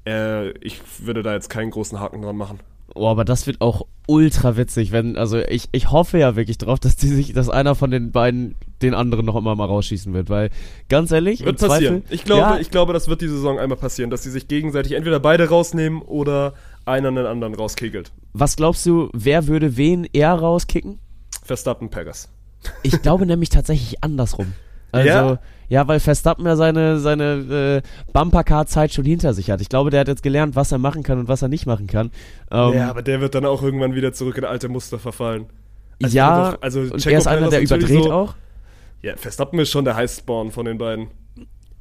[0.06, 2.60] äh, ich würde da jetzt keinen großen Haken dran machen.
[2.94, 6.78] Oh, aber das wird auch ultra witzig, wenn, also ich, ich hoffe ja wirklich drauf,
[6.78, 10.28] dass die sich, dass einer von den beiden den anderen noch immer mal rausschießen wird,
[10.28, 10.50] weil
[10.88, 12.02] ganz ehrlich, Wird passieren.
[12.02, 14.46] Zweifel, Ich glaube, ja, ich glaube, das wird die Saison einmal passieren, dass sie sich
[14.46, 16.52] gegenseitig entweder beide rausnehmen oder
[16.84, 18.12] einer den anderen rauskegelt.
[18.34, 20.98] was glaubst du, wer würde wen eher rauskicken?
[21.42, 22.28] Verstappen, Perez.
[22.82, 24.52] Ich glaube nämlich tatsächlich andersrum.
[24.92, 25.38] Also, Ja?
[25.68, 29.60] Ja, weil Verstappen ja seine, seine äh, Bumpercar-Zeit schon hinter sich hat.
[29.60, 31.86] Ich glaube, der hat jetzt gelernt, was er machen kann und was er nicht machen
[31.86, 32.10] kann.
[32.50, 35.46] Ähm, ja, aber der wird dann auch irgendwann wieder zurück in alte Muster verfallen.
[36.02, 38.34] Also ja, doch- also und er ist einer, der überdreht so- auch.
[39.02, 41.08] Ja, Verstappen ist schon der Highspawn von den beiden.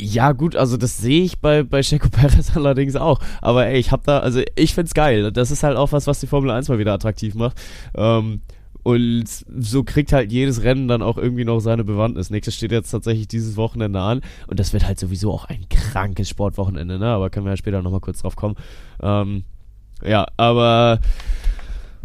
[0.01, 3.19] Ja, gut, also das sehe ich bei, bei Checo Perez allerdings auch.
[3.41, 5.31] Aber ey, ich hab da, also ich find's geil.
[5.31, 7.57] Das ist halt auch was, was die Formel 1 mal wieder attraktiv macht.
[7.95, 8.41] Ähm,
[8.83, 12.29] und so kriegt halt jedes Rennen dann auch irgendwie noch seine Bewandtnis.
[12.29, 14.21] Nächstes steht jetzt tatsächlich dieses Wochenende an.
[14.47, 17.07] Und das wird halt sowieso auch ein krankes Sportwochenende, ne?
[17.07, 18.55] Aber können wir ja später nochmal kurz drauf kommen.
[19.01, 19.43] Ähm,
[20.05, 20.99] ja, aber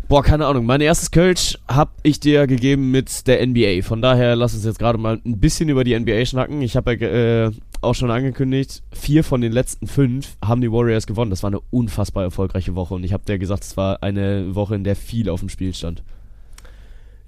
[0.09, 0.65] Boah, keine Ahnung.
[0.65, 3.83] Mein erstes Kölsch hab ich dir gegeben mit der NBA.
[3.83, 6.63] Von daher lass uns jetzt gerade mal ein bisschen über die NBA schnacken.
[6.63, 7.09] Ich habe ja
[7.49, 7.51] äh,
[7.83, 11.31] auch schon angekündigt, vier von den letzten fünf haben die Warriors gewonnen.
[11.31, 14.77] Das war eine unfassbar erfolgreiche Woche und ich habe dir gesagt, es war eine Woche,
[14.77, 16.03] in der viel auf dem Spiel stand.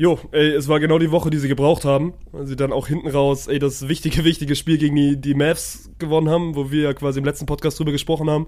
[0.00, 2.14] Jo, ey, es war genau die Woche, die sie gebraucht haben.
[2.32, 5.90] Weil sie dann auch hinten raus, ey, das wichtige, wichtige Spiel gegen die, die Mavs
[5.98, 8.46] gewonnen haben, wo wir ja quasi im letzten Podcast drüber gesprochen haben.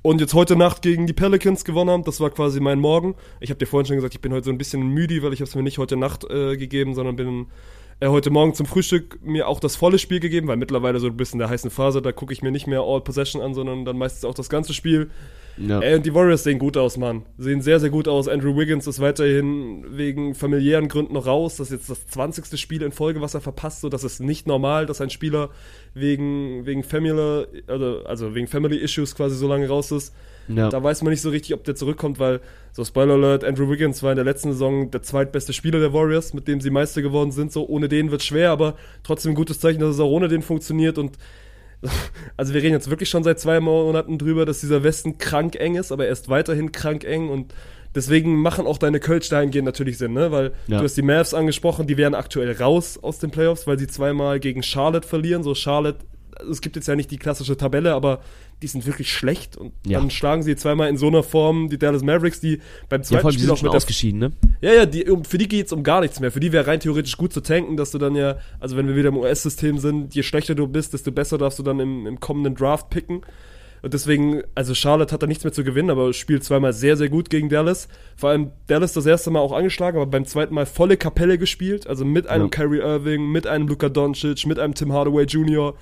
[0.00, 2.04] Und jetzt heute Nacht gegen die Pelicans gewonnen haben.
[2.04, 3.16] Das war quasi mein Morgen.
[3.38, 5.40] Ich habe dir vorhin schon gesagt, ich bin heute so ein bisschen müde, weil ich
[5.40, 7.48] habe es mir nicht heute Nacht äh, gegeben, sondern bin
[8.00, 11.16] äh, heute Morgen zum Frühstück mir auch das volle Spiel gegeben, weil mittlerweile so ein
[11.16, 13.84] bisschen in der heißen Phase, da gucke ich mir nicht mehr All Possession an, sondern
[13.84, 15.10] dann meistens auch das ganze Spiel.
[15.56, 15.80] Ja.
[15.80, 17.24] Ey, und die Warriors sehen gut aus, Mann.
[17.36, 18.28] Sehen sehr, sehr gut aus.
[18.28, 21.56] Andrew Wiggins ist weiterhin wegen familiären Gründen noch raus.
[21.56, 22.58] Das ist jetzt das 20.
[22.60, 23.80] Spiel in Folge, was er verpasst.
[23.80, 25.50] So, das ist nicht normal, dass ein Spieler
[25.94, 30.14] wegen, wegen Family, also, also wegen Family Issues quasi so lange raus ist.
[30.48, 30.68] Ja.
[30.68, 32.40] Da weiß man nicht so richtig, ob der zurückkommt, weil,
[32.72, 36.34] so Spoiler Alert, Andrew Wiggins war in der letzten Saison der zweitbeste Spieler der Warriors,
[36.34, 37.52] mit dem sie Meister geworden sind.
[37.52, 40.42] So, ohne den wird schwer, aber trotzdem ein gutes Zeichen, dass es auch ohne den
[40.42, 41.18] funktioniert und
[42.36, 45.76] also wir reden jetzt wirklich schon seit zwei Monaten drüber, dass dieser Westen krank eng
[45.76, 47.54] ist, aber er ist weiterhin krank eng und
[47.94, 50.32] deswegen machen auch deine Kölsch dahingehend natürlich Sinn, ne?
[50.32, 50.78] Weil Ja.
[50.78, 54.40] du hast die Mavs angesprochen, die wären aktuell raus aus den Playoffs, weil sie zweimal
[54.40, 55.44] gegen Charlotte verlieren.
[55.44, 55.98] So Charlotte,
[56.50, 58.20] es gibt jetzt ja nicht die klassische Tabelle, aber
[58.62, 59.98] die sind wirklich schlecht und Ja.
[60.00, 63.28] dann schlagen sie zweimal in so einer Form die Dallas Mavericks, die beim Ja, zweiten
[63.28, 64.32] die Spiel sind auch schon mit ausgeschieden, ne?
[64.60, 66.32] ja, ja, die, um, für die geht's um gar nichts mehr.
[66.32, 68.96] Für die wäre rein theoretisch gut zu tanken, dass du dann ja, also wenn wir
[68.96, 72.20] wieder im US-System sind, je schlechter du bist, desto besser darfst du dann im, im
[72.20, 73.22] kommenden Draft picken.
[73.80, 77.08] Und deswegen, also Charlotte hat da nichts mehr zu gewinnen, aber spielt zweimal sehr, sehr
[77.08, 77.86] gut gegen Dallas.
[78.16, 81.86] Vor allem Dallas das erste Mal auch angeschlagen, aber beim zweiten Mal volle Kapelle gespielt.
[81.86, 82.50] Also mit einem Ja.
[82.50, 85.74] Kyrie Irving, mit einem Luka Doncic, mit einem Tim Hardaway Jr.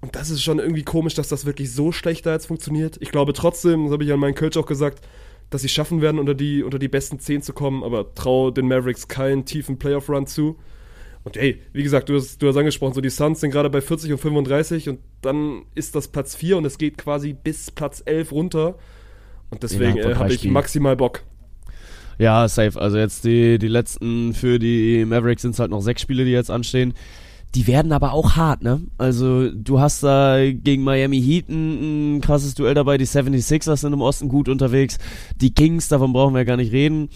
[0.00, 2.96] Und das ist schon irgendwie komisch, dass das wirklich so schlecht da jetzt funktioniert.
[3.00, 5.04] Ich glaube trotzdem, das habe ich an meinen Coach auch gesagt,
[5.50, 8.68] dass sie schaffen werden, unter die, unter die besten 10 zu kommen, aber traue den
[8.68, 10.56] Mavericks keinen tiefen Playoff-Run zu.
[11.22, 13.82] Und hey, wie gesagt, du hast, du hast angesprochen, so die Suns sind gerade bei
[13.82, 18.02] 40 und 35 und dann ist das Platz 4 und es geht quasi bis Platz
[18.04, 18.78] 11 runter.
[19.50, 21.24] Und deswegen äh, habe ich maximal Bock.
[22.18, 22.80] Ja, safe.
[22.80, 26.30] Also jetzt die, die letzten für die Mavericks sind es halt noch sechs Spiele, die
[26.30, 26.94] jetzt anstehen.
[27.54, 28.80] Die werden aber auch hart, ne?
[28.96, 33.92] Also du hast da gegen Miami Heat ein, ein krasses Duell dabei, die 76ers sind
[33.92, 34.98] im Osten gut unterwegs,
[35.36, 37.08] die Kings, davon brauchen wir ja gar nicht reden.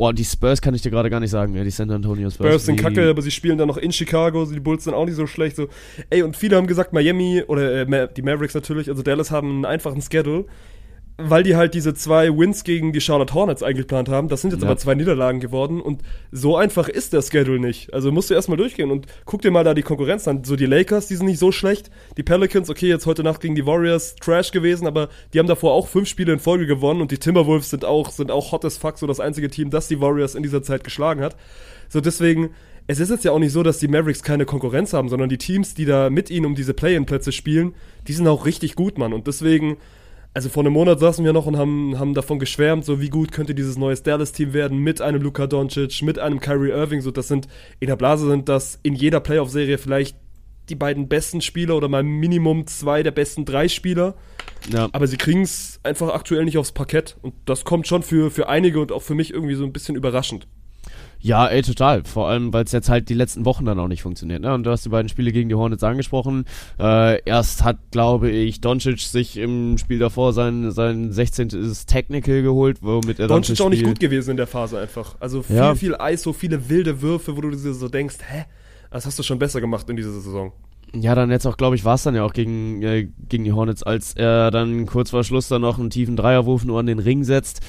[0.00, 2.48] Boah, die Spurs kann ich dir gerade gar nicht sagen, ja, die San Antonio Spurs.
[2.48, 5.16] Spurs sind kacke, aber sie spielen dann noch in Chicago, die Bulls sind auch nicht
[5.16, 5.56] so schlecht.
[5.56, 5.68] So.
[6.08, 9.64] Ey, und viele haben gesagt, Miami oder äh, die Mavericks natürlich, also Dallas haben einen
[9.66, 10.46] einfachen Schedule,
[11.28, 14.28] weil die halt diese zwei Wins gegen die Charlotte Hornets eingeplant haben.
[14.28, 14.68] Das sind jetzt Ja.
[14.68, 16.02] aber zwei Niederlagen geworden und
[16.32, 17.92] so einfach ist der Schedule nicht.
[17.92, 20.44] Also musst du erstmal durchgehen und guck dir mal da die Konkurrenz an.
[20.44, 21.90] So die Lakers, die sind nicht so schlecht.
[22.16, 25.72] Die Pelicans, okay, jetzt heute Nacht gegen die Warriors, Trash gewesen, aber die haben davor
[25.72, 28.78] auch fünf Spiele in Folge gewonnen und die Timberwolves sind auch, sind auch hot as
[28.78, 31.36] fuck, so das einzige Team, das die Warriors in dieser Zeit geschlagen hat.
[31.88, 32.50] So deswegen,
[32.86, 35.38] es ist jetzt ja auch nicht so, dass die Mavericks keine Konkurrenz haben, sondern die
[35.38, 37.74] Teams, die da mit ihnen um diese Play-In-Plätze spielen,
[38.08, 39.12] die sind auch richtig gut, Mann.
[39.12, 39.76] Und deswegen,
[40.32, 43.32] also vor einem Monat saßen wir noch und haben, haben davon geschwärmt, so wie gut
[43.32, 47.00] könnte dieses neues Dallas-Team werden mit einem Luka Doncic, mit einem Kyrie Irving.
[47.00, 47.48] So, das sind,
[47.80, 50.16] in der Blase sind das in jeder Playoff-Serie vielleicht
[50.68, 54.14] die beiden besten Spieler oder mal Minimum zwei der besten drei Spieler.
[54.72, 54.88] Ja.
[54.92, 57.16] Aber sie kriegen es einfach aktuell nicht aufs Parkett.
[57.22, 59.96] Und das kommt schon für, für einige und auch für mich irgendwie so ein bisschen
[59.96, 60.46] überraschend.
[61.22, 62.04] Ja, ey, total.
[62.04, 64.40] Vor allem, weil es jetzt halt die letzten Wochen dann auch nicht funktioniert.
[64.40, 64.54] Ne?
[64.54, 66.46] Und du hast die beiden Spiele gegen die Hornets angesprochen.
[66.78, 71.48] Äh, erst hat, glaube ich, Doncic sich im Spiel davor sein, sein 16.
[71.86, 75.16] Technical geholt, womit er dann Doncic fürs auch nicht gut gewesen in der Phase einfach.
[75.20, 75.74] Also viel, Ja.
[75.74, 78.44] viel Eis, so viele wilde Würfe, wo du dir so denkst, hä?
[78.90, 80.52] Das hast du schon besser gemacht in dieser Saison.
[80.92, 83.52] Ja, dann jetzt auch, glaube ich, war es dann ja auch gegen, äh, gegen die
[83.52, 86.98] Hornets, als er dann kurz vor Schluss dann noch einen tiefen Dreierwurf nur an den
[86.98, 87.60] Ring setzt.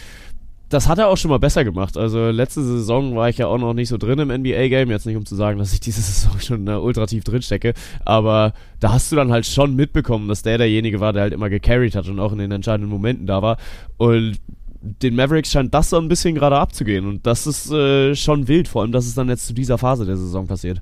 [0.72, 1.98] Das hat er auch schon mal besser gemacht.
[1.98, 4.90] Also letzte Saison war ich ja auch noch nicht so drin im NBA-Game.
[4.90, 7.74] Jetzt nicht, um zu sagen, dass ich diese Saison schon äh, ultra tief drin stecke.
[8.06, 11.50] Aber da hast du dann halt schon mitbekommen, dass der derjenige war, der halt immer
[11.50, 13.58] gecarried hat und auch in den entscheidenden Momenten da war.
[13.98, 14.40] Und
[14.82, 17.06] den Mavericks scheint das so ein bisschen gerade abzugehen.
[17.06, 20.06] Und das ist äh, schon wild, vor allem, dass es dann jetzt zu dieser Phase
[20.06, 20.80] der Saison passiert.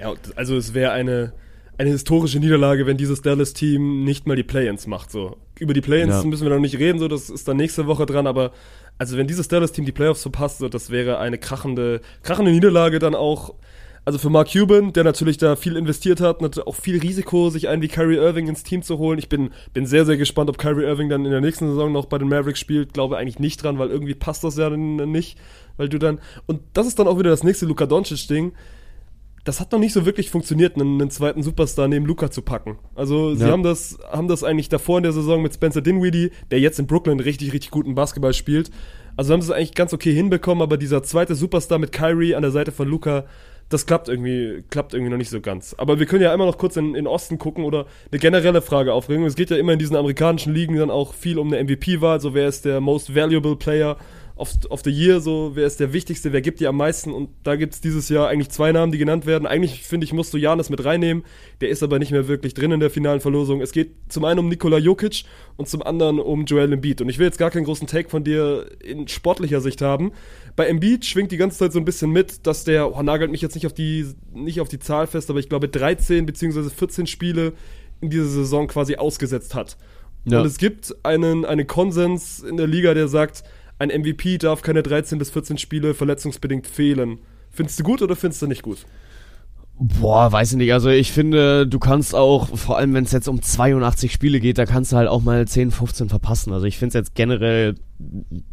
[0.00, 1.32] Ja, also es wäre eine,
[1.76, 5.10] eine historische Niederlage, wenn dieses Dallas-Team nicht mal die Play-Ins macht.
[5.10, 5.36] So.
[5.58, 6.24] Über die Play-Ins Ja.
[6.24, 8.52] müssen wir noch nicht reden, so, das ist dann nächste Woche dran, aber
[9.02, 13.16] also wenn dieses Dallas-Team die Playoffs verpasst, so, das wäre eine krachende, krachende Niederlage dann
[13.16, 13.54] auch.
[14.04, 17.68] Also für Mark Cuban, der natürlich da viel investiert hat, natürlich auch viel Risiko, sich
[17.68, 19.18] einen wie Kyrie Irving ins Team zu holen.
[19.18, 22.06] Ich bin, bin sehr, sehr gespannt, ob Kyrie Irving dann in der nächsten Saison noch
[22.06, 22.94] bei den Mavericks spielt.
[22.94, 25.36] Glaube eigentlich nicht dran, weil irgendwie passt das ja dann nicht.
[25.78, 26.20] Weil du dann.
[26.46, 28.52] Und das ist dann auch wieder das nächste Luka Doncic-Ding
[29.44, 32.78] das hat noch nicht so wirklich funktioniert, einen, einen zweiten Superstar neben Luca zu packen.
[32.94, 33.50] Also sie Ja.
[33.50, 36.86] haben das, haben das eigentlich davor in der Saison mit Spencer Dinwiddie, der jetzt in
[36.86, 38.70] Brooklyn richtig, richtig guten Basketball spielt.
[39.16, 42.42] Also haben sie es eigentlich ganz okay hinbekommen, aber dieser zweite Superstar mit Kyrie an
[42.42, 43.24] der Seite von Luca,
[43.68, 45.74] das klappt irgendwie, klappt irgendwie noch nicht so ganz.
[45.78, 48.92] Aber wir können ja einmal noch kurz in, in Osten gucken oder eine generelle Frage
[48.92, 49.24] aufregen.
[49.24, 52.32] Es geht ja immer in diesen amerikanischen Ligen dann auch viel um eine MVP-Wahl, so
[52.34, 53.96] wer ist der most valuable Player
[54.42, 57.30] of, of the Year, so wer ist der Wichtigste, wer gibt dir am meisten und
[57.44, 59.46] da gibt es dieses Jahr eigentlich zwei Namen, die genannt werden.
[59.46, 61.22] Eigentlich finde ich, musst du Janis mit reinnehmen,
[61.60, 63.60] der ist aber nicht mehr wirklich drin in der finalen Verlosung.
[63.60, 65.22] Es geht zum einen um Nikola Jokic
[65.56, 68.24] und zum anderen um Joel Embiid und ich will jetzt gar keinen großen Take von
[68.24, 70.10] dir in sportlicher Sicht haben.
[70.56, 73.42] Bei Embiid schwingt die ganze Zeit so ein bisschen mit, dass der, oh, nagelt mich
[73.42, 77.06] jetzt nicht auf die, nicht auf die Zahl fest, aber ich glaube 13 beziehungsweise 14
[77.06, 77.52] Spiele
[78.00, 79.76] in dieser Saison quasi ausgesetzt hat.
[80.24, 80.40] Ja.
[80.40, 83.44] Und es gibt einen, einen Konsens in der Liga, der sagt,
[83.82, 87.18] ein MVP darf keine 13 bis 14 Spiele verletzungsbedingt fehlen.
[87.50, 88.78] Findest du gut oder findest du nicht gut?
[89.78, 90.72] Boah, weiß ich nicht.
[90.72, 94.58] Also ich finde, du kannst auch, vor allem wenn es jetzt um 82 Spiele geht,
[94.58, 96.52] da kannst du halt auch mal 10, 15 verpassen.
[96.52, 97.74] Also ich finde es jetzt generell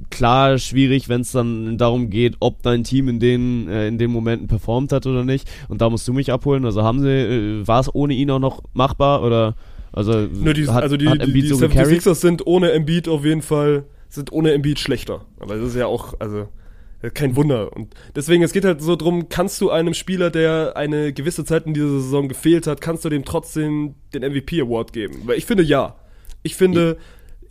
[0.10, 4.10] klar schwierig, wenn es dann darum geht, ob dein Team in den, äh, in den
[4.10, 5.48] Momenten performt hat oder nicht.
[5.68, 6.66] Und da musst du mich abholen.
[6.66, 9.56] Also haben sie, äh, war es ohne ihn auch noch machbar oder
[9.92, 12.02] also, Nö, die, hat, also die, hat die, Embiid die so gecarried?
[12.02, 15.26] 76ers sind ohne Embiid auf jeden Fall, sind ohne Embiid schlechter.
[15.40, 16.50] Aber das ist ja auch, also
[17.14, 17.72] kein Wunder.
[17.74, 21.66] Und deswegen, es geht halt so drum, kannst du einem Spieler, der eine gewisse Zeit
[21.66, 25.22] in dieser Saison gefehlt hat, kannst du dem trotzdem den MVP Award geben?
[25.26, 25.96] Weil ich finde ja.
[26.44, 26.98] Ich finde,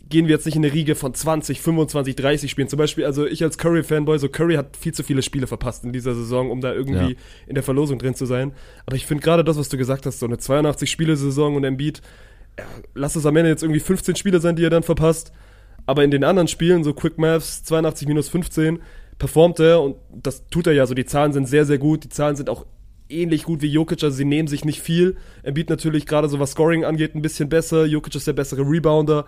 [0.07, 2.67] gehen wir jetzt nicht in eine Riege von 20, 25, 30 Spielen.
[2.67, 5.93] Zum Beispiel, also ich als Curry-Fanboy, so Curry hat viel zu viele Spiele verpasst in
[5.93, 7.19] dieser Saison, um da irgendwie Ja.
[7.47, 8.53] in der Verlosung drin zu sein.
[8.85, 12.01] Aber ich finde gerade das, was du gesagt hast, so eine 82-Spiele-Saison und Embiid,
[12.57, 15.31] ja, lass es am Ende jetzt irgendwie 15 Spiele sein, die er dann verpasst.
[15.85, 18.79] Aber in den anderen Spielen, so Quick Maths, 82 minus 15,
[19.17, 20.93] performt er und das tut er ja so.
[20.93, 22.03] Die Zahlen sind sehr, sehr gut.
[22.03, 22.65] Die Zahlen sind auch
[23.09, 25.17] ähnlich gut wie Jokic, also sie nehmen sich nicht viel.
[25.43, 27.85] Embiid natürlich gerade so was Scoring angeht ein bisschen besser.
[27.85, 29.25] Jokic ist der bessere Rebounder.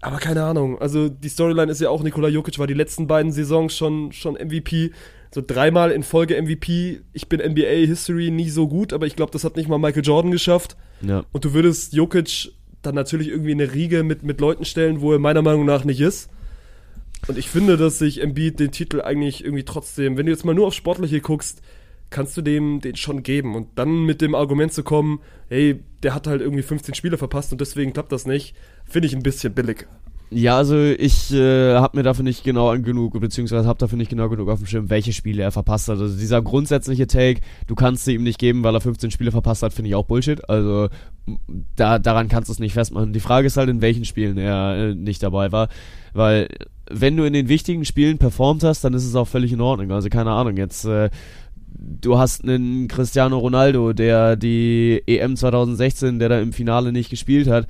[0.00, 0.78] Aber keine Ahnung.
[0.78, 4.34] Also die Storyline ist ja auch, Nikola Jokic war die letzten beiden Saisons schon, schon
[4.34, 4.92] MVP.
[5.34, 7.00] So dreimal in Folge MVP.
[7.12, 10.04] Ich bin NBA History nie so gut, aber ich glaube, das hat nicht mal Michael
[10.04, 10.76] Jordan geschafft.
[11.02, 11.24] Ja.
[11.32, 15.12] Und du würdest Jokic dann natürlich irgendwie in eine Riege mit, mit Leuten stellen, wo
[15.12, 16.30] er meiner Meinung nach nicht ist.
[17.26, 20.54] Und ich finde, dass sich Embiid den Titel eigentlich irgendwie trotzdem, wenn du jetzt mal
[20.54, 21.62] nur auf Sportliche guckst,
[22.10, 23.54] kannst du dem den schon geben.
[23.54, 27.52] Und dann mit dem Argument zu kommen, hey, der hat halt irgendwie 15 Spiele verpasst
[27.52, 29.86] und deswegen klappt das nicht, finde ich ein bisschen billig.
[30.30, 34.28] Ja, also ich äh, habe mir dafür nicht genau genug, beziehungsweise habe dafür nicht genau
[34.28, 35.98] genug auf dem Schirm, welche Spiele er verpasst hat.
[35.98, 39.62] Also dieser grundsätzliche Take, du kannst sie ihm nicht geben, weil er 15 Spiele verpasst
[39.62, 40.46] hat, finde ich auch Bullshit.
[40.48, 40.88] Also
[41.76, 43.14] da, daran kannst du es nicht festmachen.
[43.14, 45.68] Die Frage ist halt, in welchen Spielen er äh, nicht dabei war.
[46.12, 46.48] Weil
[46.90, 49.92] wenn du in den wichtigen Spielen performt hast, dann ist es auch völlig in Ordnung.
[49.92, 51.08] Also keine Ahnung, jetzt äh,
[51.78, 57.48] du hast einen Cristiano Ronaldo, der die EM 2016, der da im Finale nicht gespielt
[57.48, 57.66] hat,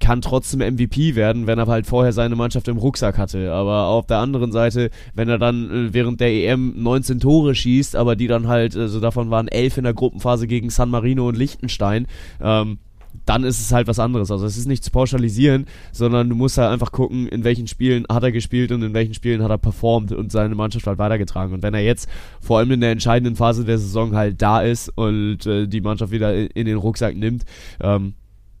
[0.00, 3.52] kann trotzdem MVP werden, wenn er halt vorher seine Mannschaft im Rucksack hatte.
[3.52, 7.96] Aber auf der anderen Seite, wenn er dann äh, während der EM 19 Tore schießt,
[7.96, 11.36] aber die dann halt, also davon waren 11 in der Gruppenphase gegen San Marino und
[11.36, 12.06] Liechtenstein,
[12.40, 12.78] ähm,
[13.24, 14.30] dann ist es halt was anderes.
[14.30, 18.04] Also es ist nicht zu pauschalisieren, sondern du musst halt einfach gucken, in welchen Spielen
[18.10, 21.54] hat er gespielt und in welchen Spielen hat er performt und seine Mannschaft halt weitergetragen.
[21.54, 22.08] Und wenn er jetzt
[22.40, 26.12] vor allem in der entscheidenden Phase der Saison halt da ist und äh, die Mannschaft
[26.12, 27.44] wieder in, in den Rucksack nimmt,
[27.80, 28.14] ähm,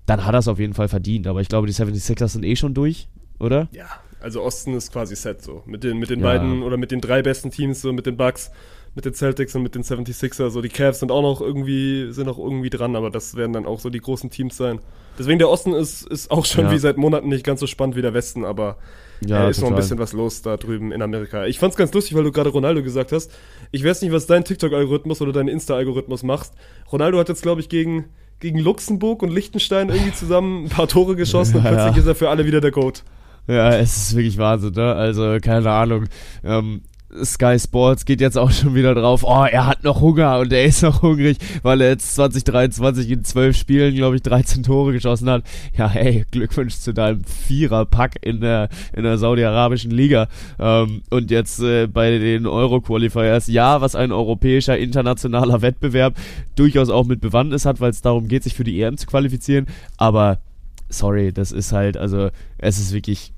[0.06, 1.26] dann hat er es auf jeden Fall verdient.
[1.26, 3.68] Aber ich glaube, die 76ers sind eh schon durch, oder?
[3.72, 3.86] Ja,
[4.20, 5.62] also Osten ist quasi set so.
[5.66, 6.26] Mit den, mit den Ja.
[6.26, 8.50] beiden oder mit den drei besten Teams, so mit den Bucks,
[8.94, 10.50] mit den Celtics und mit den 76ers.
[10.50, 13.66] So die Cavs sind auch noch irgendwie, sind auch irgendwie dran, aber das werden dann
[13.66, 14.78] auch so die großen Teams sein.
[15.18, 16.72] Deswegen der Osten ist, ist auch schon Ja.
[16.72, 18.76] wie seit Monaten nicht ganz so spannend wie der Westen, aber
[19.24, 19.82] Ja, äh, ist noch ein total.
[19.82, 21.46] bisschen was los da drüben in Amerika.
[21.46, 23.30] Ich fand's ganz lustig, weil du gerade Ronaldo gesagt hast.
[23.72, 26.50] Ich weiß nicht, was dein TikTok-Algorithmus oder dein Insta-Algorithmus macht.
[26.92, 28.04] Ronaldo hat jetzt, glaube ich, gegen,
[28.40, 32.00] gegen Luxemburg und Liechtenstein irgendwie zusammen ein paar Tore geschossen und Ja, plötzlich ja.
[32.02, 33.02] ist er für alle wieder der Goat.
[33.48, 34.94] Ja, es ist wirklich Wahnsinn, ne?
[34.94, 36.06] Also, keine Ahnung.
[36.42, 36.82] Ähm,
[37.24, 40.64] Sky Sports geht jetzt auch schon wieder drauf, oh, er hat noch Hunger und er
[40.64, 45.30] ist noch hungrig, weil er jetzt 2023 in 12 Spielen, glaube ich, 13 Tore geschossen
[45.30, 45.44] hat.
[45.76, 50.28] Ja, hey, Glückwunsch zu deinem Viererpack in der, in der saudi-arabischen Liga.
[50.58, 56.14] Ähm, und jetzt äh, bei den Euro-Qualifiers, ja, was ein europäischer internationaler Wettbewerb
[56.56, 59.66] durchaus auch mit Bewandtnis hat, weil es darum geht, sich für die EM zu qualifizieren,
[59.96, 60.40] aber
[60.88, 63.32] sorry, das ist halt, also es ist wirklich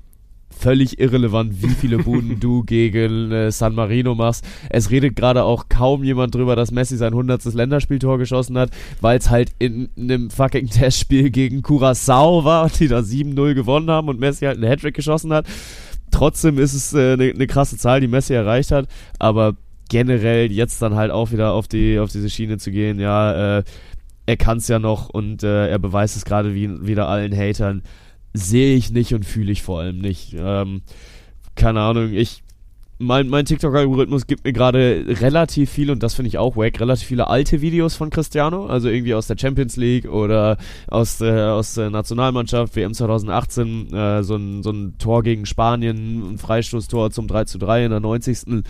[0.49, 4.45] völlig irrelevant, wie viele Buden du gegen äh, San Marino machst.
[4.69, 7.45] Es redet gerade auch kaum jemand drüber, dass Messi sein 100.
[7.53, 12.99] Länderspieltor geschossen hat, weil es halt in einem fucking Testspiel gegen Curacao war, die da
[12.99, 15.45] 7-0 gewonnen haben und Messi halt einen Hattrick geschossen hat.
[16.11, 18.87] Trotzdem ist es eine äh, ne krasse Zahl, die Messi erreicht hat,
[19.19, 19.55] aber
[19.89, 23.63] generell jetzt dann halt auch wieder auf die auf diese Schiene zu gehen, ja, äh,
[24.25, 27.81] er kann es ja noch und äh, er beweist es gerade wie, wieder allen Hatern.
[28.33, 30.35] Sehe ich nicht und fühle ich vor allem nicht.
[30.37, 30.81] Ähm,
[31.55, 32.43] keine Ahnung, ich
[33.01, 37.07] mein, mein TikTok-Algorithmus gibt mir gerade relativ viel, und das finde ich auch wack, relativ
[37.07, 41.75] viele alte Videos von Cristiano, also irgendwie aus der Champions League oder aus der, aus
[41.75, 47.27] der Nationalmannschaft, WM 2018, äh, so, ein, so ein Tor gegen Spanien, ein Freistoßtor zum
[47.27, 48.63] 3 zu 3 in der 90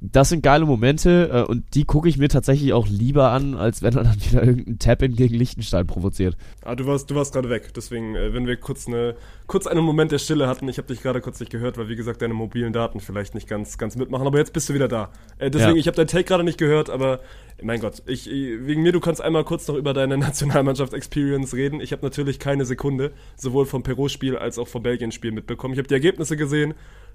[0.00, 3.82] das sind geile Momente äh, und die gucke ich mir tatsächlich auch lieber an, als
[3.82, 6.36] wenn er dann wieder irgendein Tap-In gegen Liechtenstein provoziert.
[6.64, 7.72] Ah, du warst, du warst gerade weg.
[7.74, 9.14] Deswegen, äh, wenn wir kurz, eine,
[9.46, 11.96] kurz einen Moment der Stille hatten, ich habe dich gerade kurz nicht gehört, weil wie
[11.96, 14.26] gesagt deine mobilen Daten vielleicht nicht ganz, ganz mitmachen.
[14.26, 15.10] Aber jetzt bist du wieder da.
[15.38, 15.80] Äh, deswegen, Ja.
[15.80, 17.20] ich habe deinen Take gerade nicht gehört, aber
[17.62, 20.16] mein Gott, ich, ich- wegen mir, du kannst einmal kurz noch über deine
[20.74, 21.80] Nationalmannschaft-Experience reden.
[21.80, 25.74] Ich habe natürlich keine Sekunde sowohl vom Peru-Spiel als auch vom Belgien-Spiel mitbekommen.
[25.74, 26.74] Ich habe die Ergebnisse gesehen.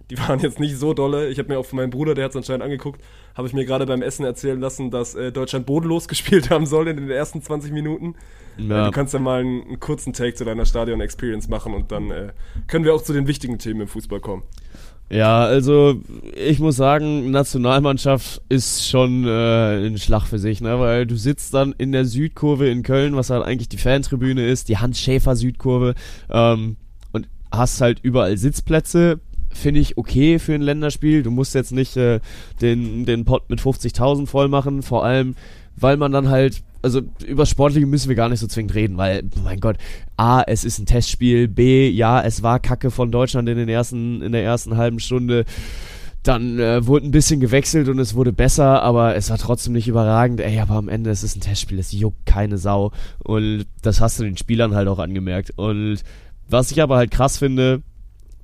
[0.09, 1.29] Die waren jetzt nicht so dolle.
[1.29, 3.01] Ich habe mir auch von meinem Bruder, der hat es anscheinend angeguckt,
[3.33, 6.87] habe ich mir gerade beim Essen erzählen lassen, dass äh, Deutschland bodenlos gespielt haben soll
[6.87, 8.15] in den ersten 20 Minuten.
[8.57, 8.83] Ja.
[8.83, 12.11] Äh, Du kannst ja mal einen, einen kurzen Take zu deiner Stadion-Experience machen und dann
[12.11, 12.33] äh,
[12.67, 14.43] können wir auch zu den wichtigen Themen im Fußball kommen.
[15.09, 16.01] Ja, also
[16.35, 20.79] ich muss sagen, Nationalmannschaft ist schon äh, ein Schlag für sich, ne?
[20.79, 24.67] Weil du sitzt dann in der Südkurve in Köln, was halt eigentlich die Fantribüne ist,
[24.67, 25.93] die Hans-Schäfer-Südkurve,
[26.31, 26.77] ähm,
[27.11, 29.19] und hast halt überall Sitzplätze.
[29.55, 31.23] Finde ich okay für ein Länderspiel.
[31.23, 32.19] Du musst jetzt nicht äh,
[32.61, 35.35] den, den Pot mit 50.000 voll machen, vor allem,
[35.77, 39.23] weil man dann halt, also über Sportliche müssen wir gar nicht so zwingend reden, weil,
[39.43, 39.77] mein Gott,
[40.17, 44.21] A, es ist ein Testspiel, B, ja, es war Kacke von Deutschland in, den ersten,
[44.21, 45.45] in der ersten halben Stunde.
[46.21, 49.87] Dann äh, wurde ein bisschen gewechselt und es wurde besser, aber es war trotzdem nicht
[49.87, 50.41] überragend.
[50.41, 52.91] Ey, aber am Ende es ist ein Testspiel, es juckt keine Sau.
[53.23, 55.53] Und das hast du den Spielern halt auch angemerkt.
[55.55, 55.99] Und
[56.49, 57.83] was ich aber halt krass finde,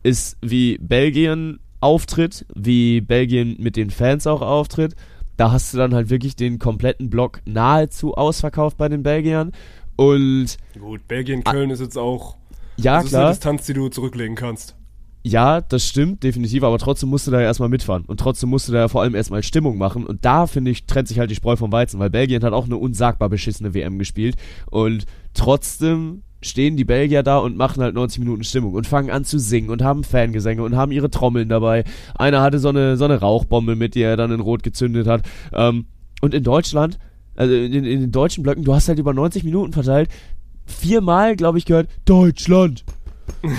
[0.03, 4.95] ist, wie Belgien auftritt, wie Belgien mit den Fans auch auftritt.
[5.37, 9.51] Da hast du dann halt wirklich den kompletten Block nahezu ausverkauft bei den Belgiern.
[9.95, 12.37] Und Gut, Belgien, Köln ist jetzt auch
[12.77, 13.31] ja, das ist eine klar.
[13.31, 14.75] Distanz, die du zurücklegen kannst.
[15.23, 18.05] Ja, das stimmt, definitiv, aber trotzdem musst du da ja erstmal mitfahren.
[18.05, 20.05] Und trotzdem musst du da ja vor allem erstmal Stimmung machen.
[20.05, 22.65] Und da, finde ich, trennt sich halt die Spreu vom Weizen, weil Belgien hat auch
[22.65, 24.35] eine unsagbar beschissene WM gespielt.
[24.71, 29.23] Und trotzdem stehen die Belgier da und machen halt 90 Minuten Stimmung und fangen an
[29.25, 31.83] zu singen und haben Fangesänge und haben ihre Trommeln dabei.
[32.15, 35.23] Einer hatte so eine, so eine Rauchbombe mit, die er dann in Rot gezündet hat.
[35.53, 35.85] Ähm,
[36.21, 36.97] und in Deutschland,
[37.35, 40.09] also in, in den deutschen Blöcken, du hast halt über 90 Minuten verteilt,
[40.65, 42.83] viermal, glaube ich, gehört, Deutschland,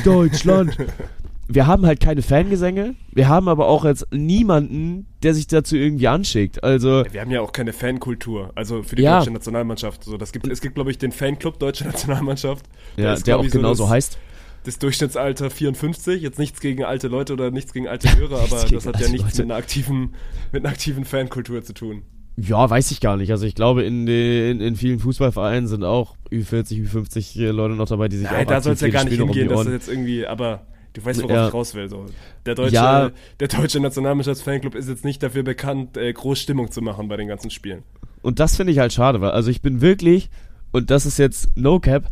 [0.05, 0.77] Deutschland.
[1.49, 6.09] wir haben halt keine Fangesänge, wir haben aber auch jetzt niemanden, der sich dazu irgendwie
[6.09, 6.63] anschickt.
[6.65, 9.19] Also, Wir haben ja auch keine Fankultur, also für die Ja.
[9.19, 10.05] deutsche Nationalmannschaft.
[10.05, 12.67] So, das gibt, es gibt, glaube ich, den Fanclub Deutsche Nationalmannschaft.
[12.97, 14.19] Da ja, ist, der auch ich, so genauso das, heißt.
[14.65, 16.23] Das Durchschnittsalter 54.
[16.23, 19.37] Jetzt nichts gegen alte Leute oder nichts gegen alte Hörer, aber das hat ja nichts
[19.37, 20.15] mit einer aktiven,
[20.53, 22.03] mit einer aktiven Fankultur zu tun.
[22.37, 23.31] Ja, weiß ich gar nicht.
[23.31, 28.09] Also ich glaube, in, den, in vielen Fußballvereinen sind auch Ü40, Ü50 Leute noch dabei,
[28.09, 30.27] die sich Ja, auch da soll es ja gar nicht hingehen, dass das jetzt irgendwie,
[30.27, 31.49] aber du weißt, worauf Ja.
[31.49, 31.89] ich raus will.
[31.89, 32.07] So.
[32.47, 33.11] Der deutsche, Ja.
[33.41, 37.29] der deutsche Nationalmannschafts-Fanclub ist jetzt nicht dafür bekannt, äh, groß Stimmung zu machen bei den
[37.29, 37.83] ganzen Spielen.
[38.23, 40.31] Und das finde ich halt schade, weil also ich bin wirklich,
[40.71, 42.09] und das ist jetzt No Cap,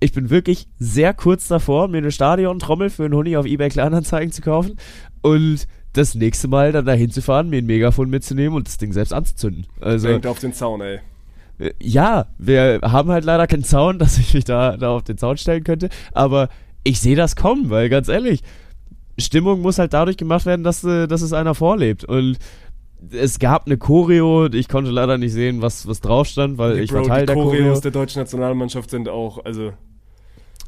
[0.00, 4.32] ich bin wirklich sehr kurz davor, mir eine Stadiontrommel für einen Huni auf eBay Kleinanzeigen
[4.32, 4.76] zu kaufen
[5.22, 8.92] und das nächste Mal dann dahin zu fahren, mir ein Megafon mitzunehmen und das Ding
[8.92, 9.66] selbst anzuzünden.
[9.80, 10.98] Also Denkt auf den Zaun, ey.
[11.60, 15.16] Äh, Ja, wir haben halt leider keinen Zaun, dass ich mich da, da auf den
[15.16, 16.48] Zaun stellen könnte, aber
[16.84, 18.42] ich sehe das kommen, weil ganz ehrlich,
[19.18, 22.38] Stimmung muss halt dadurch gemacht werden, dass, äh, dass es einer vorlebt und
[23.10, 26.90] es gab eine Choreo, ich konnte leider nicht sehen, was, was drauf stand, weil ich
[26.90, 27.60] Bro, war Teil die der Choreo.
[27.60, 29.72] Choreos der deutschen Nationalmannschaft sind auch, also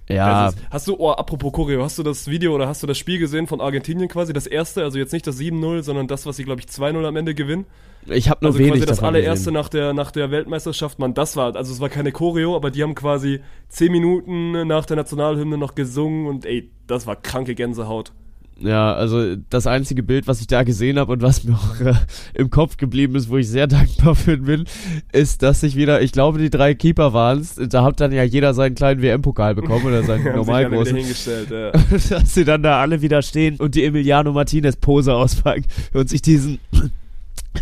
[0.09, 2.99] Ja, ist, hast du, oh, apropos Choreo, hast du das Video oder hast du das
[2.99, 4.33] Spiel gesehen von Argentinien quasi?
[4.33, 7.17] Das erste, also jetzt nicht das 7-0, sondern das, was sie, glaube ich, 2-0 am
[7.17, 7.65] Ende gewinnen.
[8.09, 9.55] Ich habe nur Also wenig quasi das allererste gesehen.
[9.55, 12.83] nach der, nach der Weltmeisterschaft, man, das war, also es war keine Choreo, aber die
[12.83, 18.13] haben quasi 10 Minuten nach der Nationalhymne noch gesungen und ey, das war kranke Gänsehaut.
[18.59, 21.93] Ja, also das einzige Bild, was ich da gesehen habe und was mir auch äh,
[22.33, 24.65] im Kopf geblieben ist, wo ich sehr dankbar für bin,
[25.13, 28.23] ist, dass ich wieder, ich glaube, die drei Keeper waren es, da hat dann ja
[28.23, 30.97] jeder seinen kleinen WM-Pokal bekommen oder seinen Haben sich normal alle wieder großen.
[30.97, 31.71] hingestellt, ja.
[32.19, 36.23] dass sie dann da alle wieder stehen und die Emiliano Martinez Pose auspacken und sich
[36.23, 36.59] diesen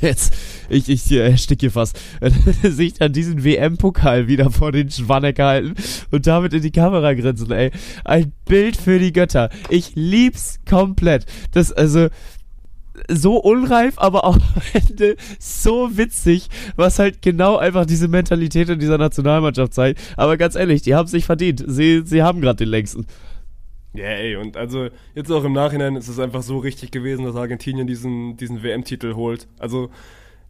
[0.01, 0.35] jetzt
[0.69, 1.99] ich ich äh, erstick hier fast
[2.63, 5.75] sich dann diesen WM-Pokal wieder vor den Schwanneck halten
[6.11, 7.71] und damit in die Kamera grinsen ey
[8.05, 12.09] ein Bild für die Götter ich lieb's komplett das also
[13.09, 18.79] so unreif, aber auch am Ende so witzig, was halt genau einfach diese Mentalität in
[18.79, 20.01] dieser Nationalmannschaft zeigt.
[20.17, 21.65] Aber ganz ehrlich, die haben sich verdient.
[21.67, 23.07] Sie, sie haben gerade den längsten.
[23.95, 27.37] Ja, ey, und also jetzt auch im Nachhinein ist es einfach so richtig gewesen, dass
[27.37, 29.47] Argentinien diesen, diesen WM-Titel holt.
[29.59, 29.91] Also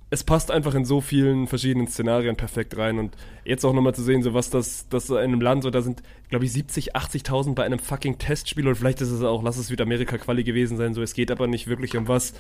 [0.09, 4.03] es passt einfach in so vielen verschiedenen Szenarien perfekt rein und jetzt auch nochmal zu
[4.03, 7.55] sehen, so was das, das in einem Land, so da sind, glaube ich, 70, 80.000
[7.55, 11.03] bei einem fucking Testspiel oder vielleicht ist es auch, lass es Südamerika-Quali gewesen sein, so
[11.03, 12.33] es geht aber nicht wirklich um was.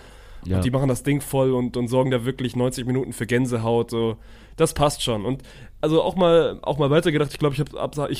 [0.46, 0.56] Ja.
[0.56, 3.90] Und die machen das Ding voll und, und sorgen da wirklich 90 Minuten für Gänsehaut.
[3.90, 4.16] So.
[4.56, 5.24] Das passt schon.
[5.24, 5.42] Und
[5.80, 7.60] also auch mal, auch mal weitergedacht, ich glaube, ich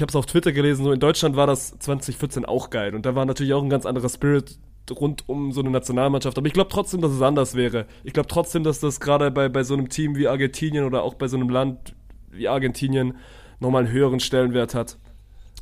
[0.01, 2.95] habe es auf Twitter gelesen, so in Deutschland war das 2014 auch geil.
[2.95, 4.59] Und da war natürlich auch ein ganz anderer Spirit
[4.91, 6.37] rund um so eine Nationalmannschaft.
[6.37, 7.87] Aber ich glaube trotzdem, dass es anders wäre.
[8.03, 11.15] Ich glaube trotzdem, dass das gerade bei, bei so einem Team wie Argentinien oder auch
[11.15, 11.95] bei so einem Land
[12.31, 13.17] wie Argentinien
[13.61, 14.99] nochmal einen höheren Stellenwert hat.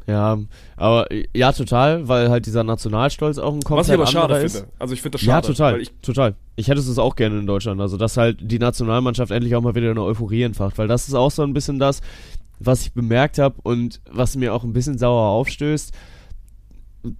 [0.06, 0.38] Ja,
[0.76, 4.56] aber ja, total, weil halt dieser Nationalstolz auch ein komplett Was ich aber schade ist.
[4.56, 4.72] finde.
[4.78, 5.46] Also ich finde das Ja, schade.
[5.48, 6.34] total, Weil ich, total.
[6.56, 9.74] Ich hätte es auch gerne in Deutschland, also dass halt die Nationalmannschaft endlich auch mal
[9.74, 12.00] wieder eine Euphorie entfacht, weil das ist auch so ein bisschen das,
[12.58, 15.92] was ich bemerkt habe und was mir auch ein bisschen sauer aufstößt.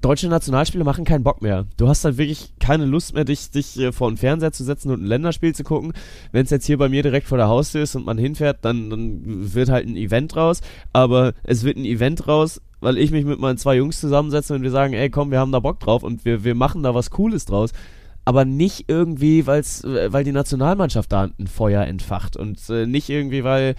[0.00, 1.66] Deutsche Nationalspiele machen keinen Bock mehr.
[1.76, 4.92] Du hast halt wirklich keine Lust mehr, dich, dich äh, vor den Fernseher zu setzen
[4.92, 5.92] und ein Länderspiel zu gucken.
[6.30, 8.90] Wenn es jetzt hier bei mir direkt vor der Haustür ist und man hinfährt, dann,
[8.90, 10.60] dann wird halt ein Event raus.
[10.92, 14.62] Aber es wird ein Event raus, weil ich mich mit meinen zwei Jungs zusammensetze und
[14.62, 17.10] wir sagen, ey komm, wir haben da Bock drauf und wir, wir machen da was
[17.10, 17.70] Cooles draus.
[18.24, 23.42] Aber nicht irgendwie, weil's, weil die Nationalmannschaft da ein Feuer entfacht und äh, nicht irgendwie,
[23.42, 23.74] weil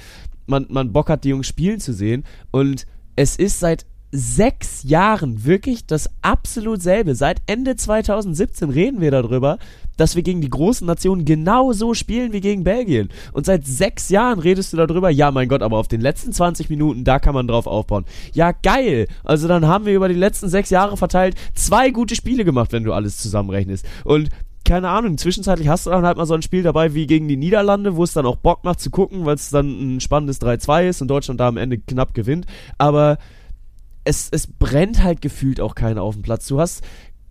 [0.48, 2.24] man, man Bock hat, die Jungs spielen zu sehen.
[2.52, 2.86] Und
[3.16, 3.86] es ist seit
[4.16, 7.16] sechs Jahren wirklich das absolut selbe.
[7.16, 9.58] Seit Ende 2017 reden wir darüber,
[9.98, 13.10] dass wir gegen die großen Nationen genauso spielen wie gegen Belgien.
[13.32, 16.70] Und seit sechs Jahren redest du darüber, ja mein Gott, aber auf den letzten 20
[16.70, 18.06] Minuten, da kann man drauf aufbauen.
[18.34, 19.08] Ja, geil.
[19.24, 22.84] Also dann haben wir über die letzten sechs Jahre verteilt zwei gute Spiele gemacht, wenn
[22.84, 23.84] du alles zusammenrechnest.
[24.04, 24.30] Und
[24.64, 27.36] keine Ahnung, zwischenzeitlich hast du dann halt mal so ein Spiel dabei wie gegen die
[27.36, 30.88] Niederlande, wo es dann auch Bock macht zu gucken, weil es dann ein spannendes 3-2
[30.90, 32.46] ist und Deutschland da am Ende knapp gewinnt.
[32.78, 33.18] Aber
[34.04, 36.48] es, es brennt halt gefühlt auch keiner auf dem Platz.
[36.48, 36.84] Du hast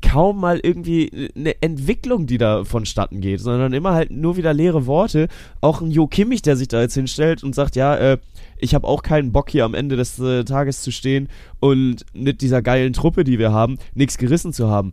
[0.02, 4.86] kaum mal irgendwie eine Entwicklung, die da vonstatten geht, sondern immer halt nur wieder leere
[4.86, 5.28] Worte.
[5.60, 8.18] Auch ein Jo Kimmich, der sich da jetzt hinstellt und sagt, ja, äh,
[8.58, 11.28] ich habe auch keinen Bock hier am Ende des äh, Tages zu stehen
[11.60, 14.92] und mit dieser geilen Truppe, die wir haben, nichts gerissen zu haben.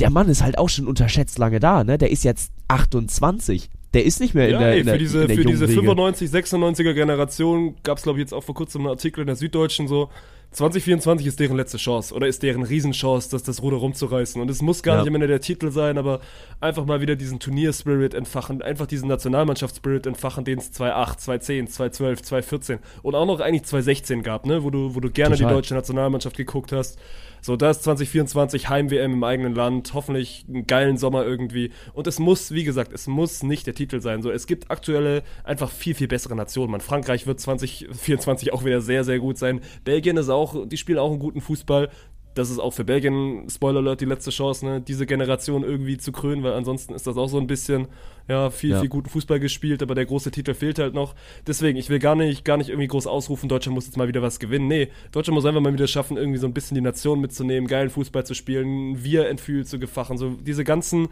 [0.00, 1.98] Der Mann ist halt auch schon unterschätzt lange da, ne?
[1.98, 3.70] Der ist jetzt 28.
[3.92, 5.68] Der ist nicht mehr in ja, der, ey, in der, für diese, der für diese
[5.68, 5.80] Riege.
[5.80, 9.36] 95, 96er Generation gab es, glaube ich, jetzt auch vor kurzem einen Artikel in der
[9.36, 10.08] Süddeutschen so,
[10.52, 14.42] 2024 ist deren letzte Chance oder ist deren Riesenchance, das, das Ruder rumzureißen.
[14.42, 15.00] Und es muss gar Ja.
[15.02, 16.20] nicht am Ende der Titel sein, aber
[16.60, 22.22] einfach mal wieder diesen Turnier-Spirit entfachen, einfach diesen Nationalmannschafts-Spirit entfachen, den es 2008, 2010, 2012,
[22.22, 24.64] 2014 und auch noch eigentlich 2016 gab, ne?
[24.64, 25.48] wo, du, wo du gerne Total.
[25.50, 26.98] die deutsche Nationalmannschaft geguckt hast.
[27.42, 31.70] So, da ist 2024 Heim-WM im eigenen Land, hoffentlich einen geilen Sommer irgendwie.
[31.94, 34.20] Und es muss, wie gesagt, es muss nicht der Titel sein.
[34.20, 36.70] So, es gibt aktuelle, einfach viel, viel bessere Nationen.
[36.70, 39.62] Man, Frankreich wird 2024 auch wieder sehr, sehr gut sein.
[39.84, 41.88] Belgien ist auch, die spielen auch einen guten Fußball.
[42.34, 46.12] Das ist auch für Belgien, Spoiler Alert, die letzte Chance, ne, diese Generation irgendwie zu
[46.12, 47.88] krönen, weil ansonsten ist das auch so ein bisschen,
[48.28, 48.80] ja, viel, Ja.
[48.80, 51.16] viel guten Fußball gespielt, aber der große Titel fehlt halt noch.
[51.48, 54.22] Deswegen, ich will gar nicht, gar nicht irgendwie groß ausrufen, Deutschland muss jetzt mal wieder
[54.22, 54.68] was gewinnen.
[54.68, 57.90] Nee, Deutschland muss einfach mal wieder schaffen, irgendwie so ein bisschen die Nation mitzunehmen, geilen
[57.90, 61.08] Fußball zu spielen, wir entfühlt zu gefachen, so diese ganzen,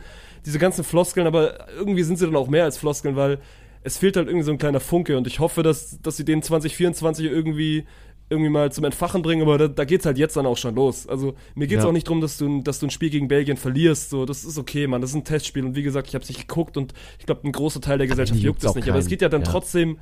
[0.46, 3.38] diese ganzen Floskeln, aber irgendwie sind sie dann auch mehr als Floskeln, weil
[3.82, 6.42] es fehlt halt irgendwie so ein kleiner Funke und ich hoffe, dass, dass sie den
[6.42, 7.86] 2024 irgendwie
[8.30, 11.06] irgendwie mal zum Entfachen bringen, aber da, da geht's halt jetzt dann auch schon los.
[11.06, 11.88] Also mir geht's Ja.
[11.88, 14.10] auch nicht darum, dass du, ein- dass du ein Spiel gegen Belgien verlierst.
[14.10, 15.00] So, das ist okay, Mann.
[15.00, 17.52] Das ist ein Testspiel und wie gesagt, ich habe nicht geguckt und ich glaube, ein
[17.52, 18.88] großer Teil der Gesellschaft juckt es nicht.
[18.88, 19.10] Aber es keinen.
[19.10, 19.50] geht ja dann Ja.
[19.50, 19.98] trotzdem,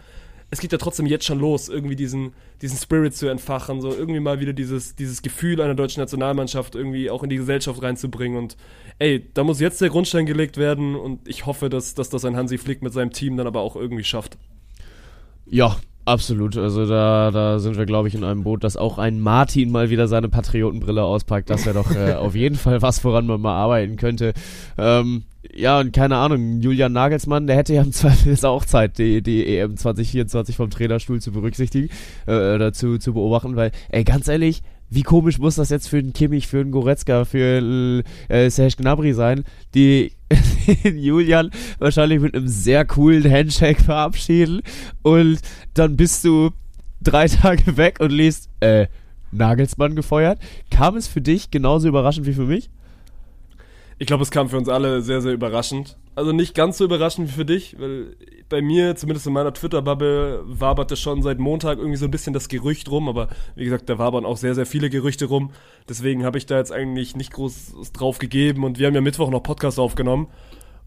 [0.51, 4.20] es geht ja trotzdem jetzt schon los, irgendwie diesen, diesen Spirit zu entfachen, so irgendwie
[4.20, 8.39] mal wieder dieses, dieses Gefühl einer deutschen Nationalmannschaft irgendwie auch in die Gesellschaft reinzubringen.
[8.39, 8.57] Und
[9.01, 12.37] ey, da muss jetzt der Grundstein gelegt werden und ich hoffe, dass, dass das ein
[12.37, 14.39] Hansi Flick mit seinem Team dann aber auch irgendwie schafft.
[15.49, 15.77] Ja,
[16.07, 16.57] absolut.
[16.57, 19.91] Also da, da sind wir, glaube ich, in einem Boot, dass auch ein Martin mal
[19.91, 21.51] wieder seine Patriotenbrille auspackt.
[21.51, 24.33] Das wäre doch äh, auf jeden Fall was, woran man mal arbeiten könnte.
[24.79, 28.99] Ähm, ja, und keine Ahnung, Julian Nagelsmann, der hätte ja im Zweifel jetzt auch Zeit,
[28.99, 31.89] die, die EM 2024 vom Trainerstuhl zu berücksichtigen,
[32.27, 36.03] äh, oder zu, zu beobachten, weil, ey, ganz ehrlich, wie komisch muss das jetzt für
[36.03, 39.45] den Kimmich, für den Goretzka, für äh, Serge Gnabry sein,
[39.75, 40.13] die
[40.85, 44.62] Julian wahrscheinlich mit einem sehr coolen Handshake verabschieden
[45.03, 45.41] und
[45.74, 46.51] dann bist du
[47.01, 48.87] drei Tage weg und liest, äh,
[49.33, 50.39] Nagelsmann gefeuert.
[50.70, 52.70] Kam es für dich genauso überraschend wie für mich?
[53.99, 55.97] Ich glaube, es kam für uns alle sehr, sehr überraschend.
[56.15, 58.17] Also nicht ganz so überraschend wie für dich, weil
[58.49, 62.49] bei mir, zumindest in meiner Twitter-Bubble, waberte schon seit Montag irgendwie so ein bisschen das
[62.49, 65.51] Gerücht rum, aber wie gesagt, da wabern auch sehr, sehr viele Gerüchte rum.
[65.89, 69.31] Deswegen habe ich da jetzt eigentlich nicht groß drauf gegeben und wir haben ja Mittwoch
[69.31, 70.29] noch Podcast aufgenommen.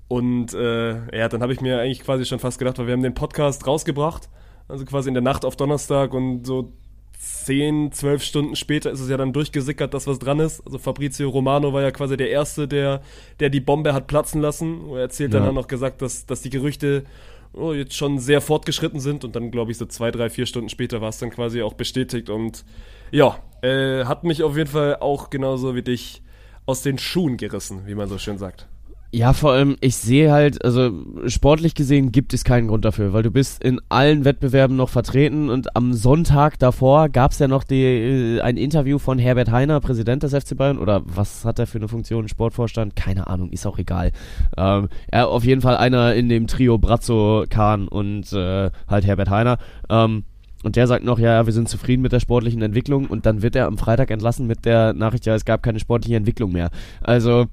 [0.07, 3.03] Und äh, ja, dann habe ich mir eigentlich quasi schon fast gedacht, weil wir haben
[3.03, 4.29] den Podcast rausgebracht,
[4.67, 6.73] also quasi in der Nacht auf Donnerstag und so
[7.19, 10.65] 10, 12 Stunden später ist es ja dann durchgesickert, dass was dran ist.
[10.65, 13.01] Also Fabrizio Romano war ja quasi der Erste, der,
[13.41, 14.89] der die Bombe hat platzen lassen.
[14.91, 15.49] Er erzählt dann Ja.
[15.49, 17.03] auch noch gesagt, dass, dass die Gerüchte
[17.51, 20.69] oh, jetzt schon sehr fortgeschritten sind und dann, glaube ich, so zwei, drei, vier Stunden
[20.69, 22.63] später war es dann quasi auch bestätigt und
[23.11, 26.21] ja, äh, hat mich auf jeden Fall auch genauso wie dich
[26.65, 28.67] aus den Schuhen gerissen, wie man so schön sagt.
[29.11, 30.91] Ja, vor allem, ich sehe halt, also
[31.25, 35.49] sportlich gesehen gibt es keinen Grund dafür, weil du bist in allen Wettbewerben noch vertreten
[35.49, 39.79] und am Sonntag davor gab es ja noch die, äh, ein Interview von Herbert Heiner,
[39.79, 42.95] Präsident des FC Bayern, oder was hat er für eine Funktion, Sportvorstand?
[42.95, 44.11] Keine Ahnung, ist auch egal.
[44.57, 49.31] Ähm, er auf jeden Fall einer in dem Trio Brazzo, Kahn und äh, halt Herbert
[49.31, 49.57] Heiner.
[49.89, 50.23] Ähm,
[50.61, 53.41] und der sagt noch, ja, ja, wir sind zufrieden mit der sportlichen Entwicklung und dann
[53.41, 56.69] wird er am Freitag entlassen mit der Nachricht, ja, es gab keine sportliche Entwicklung mehr.
[57.01, 57.47] Also,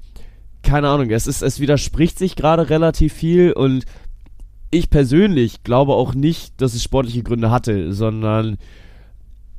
[0.67, 3.85] keine Ahnung, es ist, es widerspricht sich gerade relativ viel und
[4.71, 8.59] ich persönlich glaube auch nicht, dass es sportliche Gründe hatte, sondern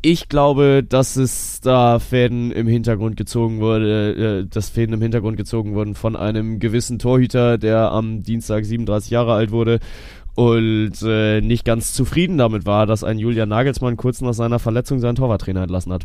[0.02, 5.38] ich glaube, dass es da Fäden im Hintergrund gezogen wurde, äh, dass Fäden im Hintergrund
[5.38, 9.80] gezogen wurden von einem gewissen Torhüter, der am Dienstag 37 Jahre alt wurde
[10.36, 15.00] und äh, nicht ganz zufrieden damit war, dass ein Julian Nagelsmann kurz nach seiner Verletzung
[15.00, 16.04] seinen Torwarttrainer entlassen hat.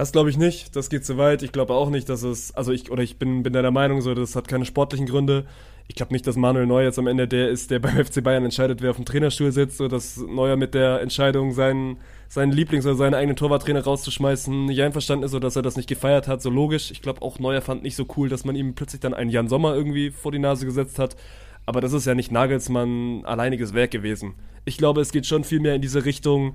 [0.00, 1.42] Das glaube ich nicht, das geht zu weit.
[1.42, 4.14] Ich glaube auch nicht, dass es, also ich, oder ich bin, bin der Meinung, so,
[4.14, 5.44] das hat keine sportlichen Gründe.
[5.88, 8.42] Ich glaube nicht, dass Manuel Neuer jetzt am Ende der ist, der beim FC Bayern
[8.42, 11.98] entscheidet, wer auf dem Trainerstuhl sitzt, so dass Neuer mit der Entscheidung, seinen,
[12.30, 15.90] seinen Lieblings- oder seinen eigenen Torwarttrainer rauszuschmeißen, nicht einverstanden ist oder dass er das nicht
[15.90, 16.90] gefeiert hat, so logisch.
[16.90, 19.48] Ich glaube auch Neuer fand nicht so cool, dass man ihm plötzlich dann einen Jan
[19.48, 21.14] Sommer irgendwie vor die Nase gesetzt hat.
[21.66, 24.32] Aber das ist ja nicht Nagelsmann alleiniges Werk gewesen.
[24.64, 26.54] Ich glaube, es geht schon viel mehr in diese Richtung,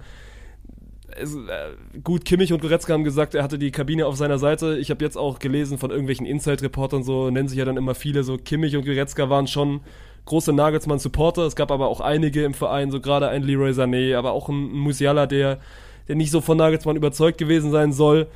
[2.03, 4.77] gut, Kimmich und Goretzka haben gesagt, er hatte die Kabine auf seiner Seite.
[4.77, 8.23] Ich habe jetzt auch gelesen von irgendwelchen Inside-Reportern, so nennen sich ja dann immer viele,
[8.23, 9.81] so Kimmich und Goretzka waren schon
[10.25, 11.43] große Nagelsmann-Supporter.
[11.43, 14.71] Es gab aber auch einige im Verein, so gerade ein Leroy Sané, aber auch ein
[14.71, 15.59] Musiala, der,
[16.07, 18.27] der nicht so von Nagelsmann überzeugt gewesen sein soll.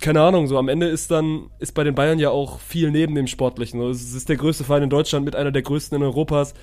[0.00, 3.14] Keine Ahnung, so am Ende ist dann, ist bei den Bayern ja auch viel neben
[3.14, 3.78] dem Sportlichen.
[3.78, 6.54] So, es ist der größte Verein in Deutschland mit einer der größten in Europas.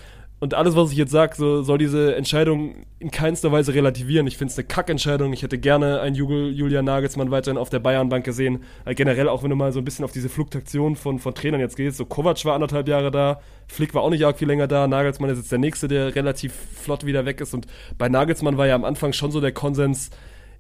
[0.42, 4.26] Und alles, was ich jetzt sage, so, soll diese Entscheidung in keinster Weise relativieren.
[4.26, 5.34] Ich finde es eine Kackentscheidung.
[5.34, 8.64] Ich hätte gerne einen Julian Nagelsmann weiterhin auf der Bayernbank gesehen.
[8.86, 11.60] Äh, generell, auch wenn du mal so ein bisschen auf diese Fluktuation von, von Trainern
[11.60, 11.98] jetzt gehst.
[11.98, 14.88] So Kovac war anderthalb Jahre da, Flick war auch nicht arg viel länger da.
[14.88, 17.54] Nagelsmann ist jetzt der Nächste, der relativ flott wieder weg ist.
[17.54, 17.68] Und
[17.98, 20.10] bei Nagelsmann war ja am Anfang schon so der Konsens,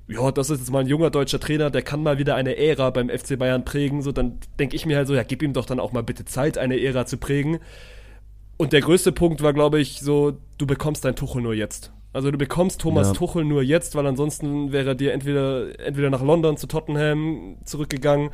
[0.09, 2.89] ja, das ist jetzt mal ein junger deutscher Trainer, der kann mal wieder eine Ära
[2.89, 4.01] beim FC Bayern prägen.
[4.01, 6.25] So, dann denke ich mir halt so, ja, gib ihm doch dann auch mal bitte
[6.25, 7.59] Zeit, eine Ära zu prägen.
[8.59, 11.93] Und der größte Punkt war, glaube ich, so, du bekommst dein Tuchel nur jetzt.
[12.11, 13.13] Also du bekommst Thomas Ja.
[13.13, 18.31] Tuchel nur jetzt, weil ansonsten wäre er dir entweder, entweder nach London zu Tottenham zurückgegangen,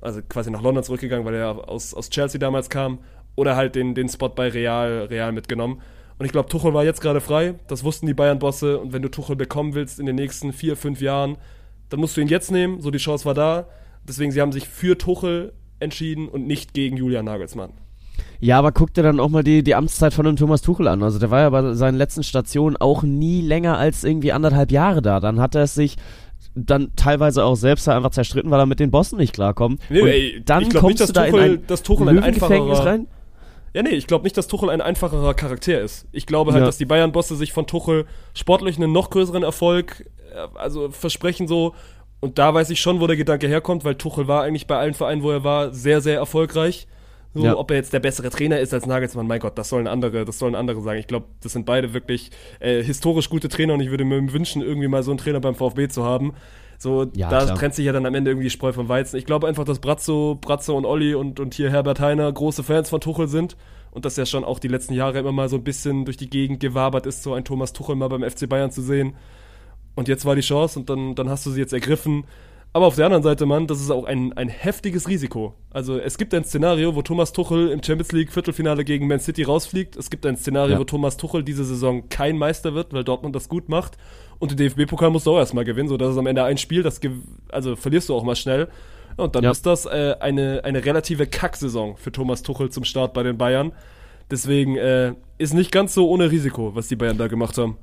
[0.00, 3.00] also quasi nach London zurückgegangen, weil er aus, aus Chelsea damals kam,
[3.34, 5.80] oder halt den, den Spot bei Real, Real mitgenommen.
[6.20, 9.10] Und ich glaube, Tuchel war jetzt gerade frei, das wussten die Bayern-Bosse, und wenn du
[9.10, 11.36] Tuchel bekommen willst in den nächsten vier, fünf Jahren,
[11.88, 13.66] dann musst du ihn jetzt nehmen, so die Chance war da.
[14.06, 17.72] Deswegen, sie haben sich für Tuchel entschieden und nicht gegen Julian Nagelsmann.
[18.40, 21.02] Ja, aber guck dir dann auch mal die, die Amtszeit von dem Thomas Tuchel an.
[21.02, 25.02] Also der war ja bei seinen letzten Stationen auch nie länger als irgendwie anderthalb Jahre
[25.02, 25.20] da.
[25.20, 25.96] Dann hat er es sich
[26.54, 29.80] dann teilweise auch selbst einfach zerstritten, weil er mit den Bossen nicht klarkommt.
[29.88, 31.82] Nee, Und ey, dann ich glaub kommst nicht, du da dass in Tuchel- ein dass
[31.82, 33.06] Tuchel ein einfacherer- rein.
[33.72, 36.06] Ja, nee, ich glaube nicht, dass Tuchel ein einfacherer Charakter ist.
[36.12, 36.66] Ich glaube halt, Ja.
[36.66, 38.04] dass die Bayern-Bosse sich von Tuchel
[38.34, 41.74] sportlich einen noch größeren Erfolg, äh, also versprechen so.
[42.20, 44.94] Und da weiß ich schon, wo der Gedanke herkommt, weil Tuchel war eigentlich bei allen
[44.94, 46.86] Vereinen, wo er war, sehr, sehr erfolgreich.
[47.34, 47.56] So, Ja.
[47.56, 50.38] ob er jetzt der bessere Trainer ist als Nagelsmann, mein Gott, das sollen andere, das
[50.38, 51.00] sollen andere sagen.
[51.00, 52.30] Ich glaube, das sind beide wirklich
[52.60, 55.54] äh, historisch gute Trainer und ich würde mir wünschen, irgendwie mal so einen Trainer beim
[55.56, 56.34] VfB zu haben.
[56.78, 57.56] So, Ja, da klar.
[57.58, 59.16] trennt sich ja dann am Ende irgendwie Spreu vom Weizen.
[59.16, 62.88] Ich glaube einfach, dass Brazzo, Brazzo und Olli und, und hier Herbert Heiner große Fans
[62.90, 63.56] von Tuchel sind
[63.90, 66.28] und dass er schon auch die letzten Jahre immer mal so ein bisschen durch die
[66.30, 69.14] Gegend gewabert ist, so ein Thomas Tuchel mal beim FC Bayern zu sehen.
[69.96, 72.24] Und jetzt war die Chance und dann, dann hast du sie jetzt ergriffen.
[72.76, 75.54] Aber auf der anderen Seite, Mann, das ist auch ein, ein heftiges Risiko.
[75.70, 79.44] Also es gibt ein Szenario, wo Thomas Tuchel im Champions League Viertelfinale gegen Man City
[79.44, 79.94] rausfliegt.
[79.94, 80.80] Es gibt ein Szenario, Ja.
[80.80, 83.96] wo Thomas Tuchel diese Saison kein Meister wird, weil Dortmund das gut macht.
[84.40, 86.82] Und den DFB-Pokal musst du auch erstmal gewinnen, so dass es am Ende ein Spiel,
[86.82, 87.00] das
[87.52, 88.66] also verlierst du auch mal schnell.
[89.16, 89.52] Und dann Ja.
[89.52, 93.70] ist das äh, eine, eine relative Kacksaison für Thomas Tuchel zum Start bei den Bayern.
[94.32, 97.76] Deswegen äh, ist nicht ganz so ohne Risiko, was die Bayern da gemacht haben.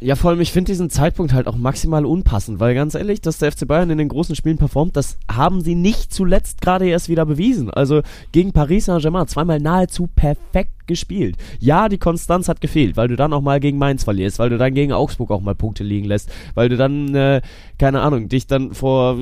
[0.00, 3.38] Ja, vor allem, ich finde diesen Zeitpunkt halt auch maximal unpassend, weil ganz ehrlich, dass
[3.38, 7.08] der FC Bayern in den großen Spielen performt, das haben sie nicht zuletzt gerade erst
[7.08, 7.68] wieder bewiesen.
[7.70, 11.36] Also gegen Paris Saint-Germain zweimal nahezu perfekt gespielt.
[11.58, 14.58] Ja, die Konstanz hat gefehlt, weil du dann auch mal gegen Mainz verlierst, weil du
[14.58, 17.40] dann gegen Augsburg auch mal Punkte liegen lässt, weil du dann, äh,
[17.78, 19.16] keine Ahnung, dich dann vor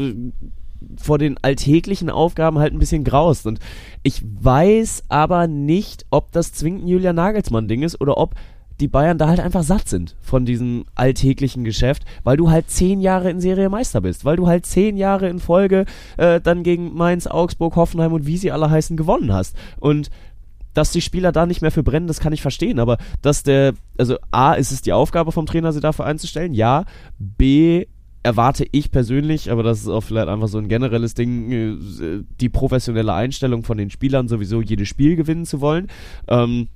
[0.98, 3.46] vor den alltäglichen Aufgaben halt ein bisschen graust.
[3.46, 3.58] Und
[4.02, 8.34] ich weiß aber nicht, ob das zwingend ein Julian Nagelsmann-Ding ist oder ob
[8.80, 13.00] die Bayern da halt einfach satt sind von diesem alltäglichen Geschäft, weil du halt zehn
[13.00, 16.94] Jahre in Serie Meister bist, weil du halt zehn Jahre in Folge äh, dann gegen
[16.94, 19.56] Mainz, Augsburg, Hoffenheim und wie sie alle heißen gewonnen hast.
[19.78, 20.10] Und
[20.74, 23.72] dass die Spieler da nicht mehr für brennen, das kann ich verstehen, aber dass der,
[23.96, 26.84] also A, ist es die Aufgabe vom Trainer, sie dafür einzustellen, ja,
[27.18, 27.86] B,
[28.22, 32.48] erwarte ich persönlich, aber das ist auch vielleicht einfach so ein generelles Ding, äh, die
[32.48, 35.86] professionelle Einstellung von den Spielern, sowieso jedes Spiel gewinnen zu wollen.
[36.28, 36.66] Ähm,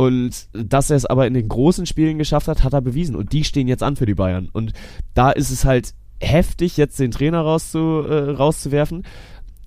[0.00, 3.14] und dass er es aber in den großen Spielen geschafft hat, hat er bewiesen.
[3.14, 4.48] Und die stehen jetzt an für die Bayern.
[4.50, 4.72] Und
[5.12, 9.02] da ist es halt heftig, jetzt den Trainer rauszu, äh, rauszuwerfen.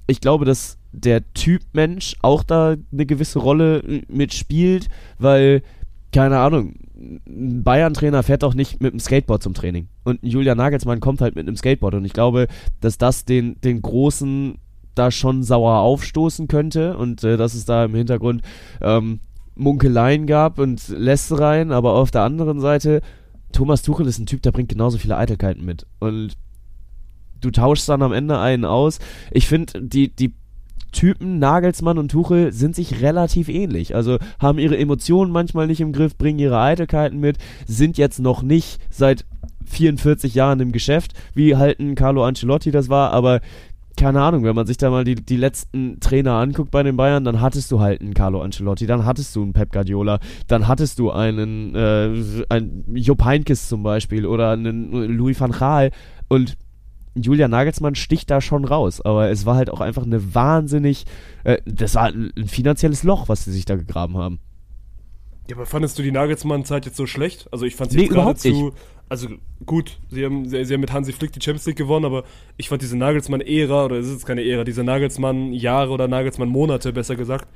[0.07, 4.87] Ich glaube, dass der Typ Mensch auch da eine gewisse Rolle mitspielt,
[5.19, 5.61] weil,
[6.11, 9.87] keine Ahnung, ein Bayern-Trainer fährt doch nicht mit dem Skateboard zum Training.
[10.03, 11.93] Und ein Julian Nagelsmann kommt halt mit einem Skateboard.
[11.93, 12.47] Und ich glaube,
[12.81, 14.57] dass das den, den Großen
[14.95, 18.41] da schon sauer aufstoßen könnte und äh, dass es da im Hintergrund
[18.81, 19.19] ähm,
[19.55, 23.01] Munkeleien gab und Lästereien, aber auf der anderen Seite,
[23.51, 25.85] Thomas Tuchel ist ein Typ, der bringt genauso viele Eitelkeiten mit.
[25.99, 26.33] Und
[27.39, 28.99] du tauschst dann am Ende einen aus.
[29.31, 30.33] Ich finde, die, die
[30.91, 33.95] Typen Nagelsmann und Tuchel sind sich relativ ähnlich.
[33.95, 37.37] Also haben ihre Emotionen manchmal nicht im Griff, bringen ihre Eitelkeiten mit,
[37.67, 39.25] sind jetzt noch nicht seit
[39.65, 43.41] 44 Jahren im Geschäft, wie halt ein Carlo Ancelotti das war, aber
[44.03, 47.23] keine Ahnung, wenn man sich da mal die, die letzten Trainer anguckt bei den Bayern,
[47.23, 50.99] dann hattest du halt einen Carlo Ancelotti, dann hattest du einen Pep Guardiola, dann hattest
[50.99, 55.91] du einen, äh, einen Jupp Heynckes zum Beispiel oder einen Louis van Gaal
[56.27, 56.57] und
[57.15, 61.05] Julian Nagelsmann sticht da schon raus, aber es war halt auch einfach eine wahnsinnig,
[61.45, 64.39] äh, das war ein, ein finanzielles Loch, was sie sich da gegraben haben.
[65.47, 67.47] Ja, aber fandest du die Nagelsmann-Zeit jetzt so schlecht?
[67.51, 68.73] Also ich fand sie Nee, überhaupt geradezu,
[69.09, 69.27] also
[69.65, 72.23] gut, sie haben, sie, sie haben mit Hansi Flick die Champions League gewonnen, aber
[72.57, 77.15] ich fand diese Nagelsmann-Ära, oder es ist jetzt keine Ära, diese Nagelsmann-Jahre oder Nagelsmann-Monate, besser
[77.15, 77.47] gesagt,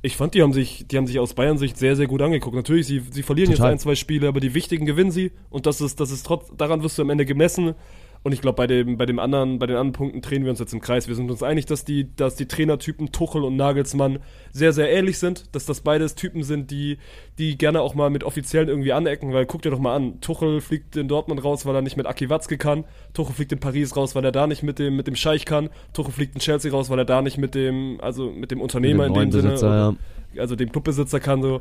[0.00, 2.54] ich fand, die haben sich, die haben sich aus Bayern-Sicht sehr, sehr gut angeguckt.
[2.54, 3.72] Natürlich, sie, sie verlieren Total.
[3.72, 6.52] jetzt ein, zwei Spiele, aber die wichtigen gewinnen sie und das ist, das ist trotz,
[6.56, 7.74] daran wirst du am Ende gemessen.
[8.22, 10.58] Und ich glaube, bei dem, bei dem anderen, bei den anderen Punkten drehen wir uns
[10.58, 11.08] jetzt im Kreis.
[11.08, 14.18] Wir sind uns einig, dass die, dass die Trainertypen Tuchel und Nagelsmann
[14.52, 16.98] sehr, sehr ähnlich sind, dass das beides Typen sind, die,
[17.38, 20.60] die gerne auch mal mit Offiziellen irgendwie anecken, weil guck dir doch mal an, Tuchel
[20.60, 23.96] fliegt in Dortmund raus, weil er nicht mit Aki Watzke kann, Tuchel fliegt in Paris
[23.96, 26.72] raus, weil er da nicht mit dem, mit dem Scheich kann, Tuchel fliegt in Chelsea
[26.72, 29.42] raus, weil er da nicht mit dem, also mit dem Unternehmer Mit dem in dem
[29.42, 29.96] neuen Sinne, Besitzer,
[30.36, 31.60] also dem Clubbesitzer kann so.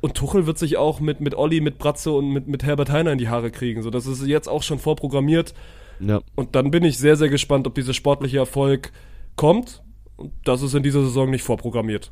[0.00, 3.12] Und Tuchel wird sich auch mit, mit Olli, mit Bratzo und mit, mit Herbert Heiner
[3.12, 3.82] in die Haare kriegen.
[3.82, 5.54] So, das ist jetzt auch schon vorprogrammiert.
[6.00, 6.20] Ja.
[6.34, 8.92] Und dann bin ich sehr, sehr gespannt, ob dieser sportliche Erfolg
[9.36, 9.82] kommt.
[10.16, 12.10] Und das ist in dieser Saison nicht vorprogrammiert.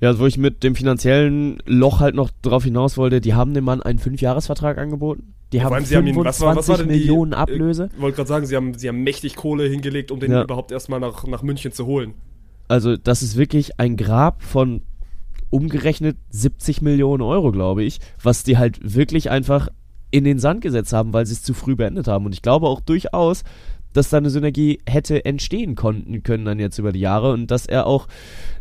[0.00, 3.64] Ja, wo ich mit dem finanziellen Loch halt noch drauf hinaus wollte, die haben dem
[3.64, 5.34] Mann einen Fünfjahresvertrag angeboten.
[5.52, 7.90] Die haben allem, sie haben ihn, 25 was war, was war Millionen die, Ablöse.
[7.94, 10.42] Ich wollte gerade sagen, sie haben, sie haben mächtig Kohle hingelegt, um den Ja.
[10.42, 12.14] überhaupt erstmal nach, nach München zu holen.
[12.66, 14.82] Also das ist wirklich ein Grab von
[15.50, 19.68] umgerechnet 70 Millionen Euro, glaube ich, was die halt wirklich einfach
[20.14, 22.24] in den Sand gesetzt haben, weil sie es zu früh beendet haben.
[22.24, 23.42] Und ich glaube auch durchaus,
[23.92, 27.66] dass da eine Synergie hätte entstehen konnten können dann jetzt über die Jahre und dass
[27.66, 28.06] er auch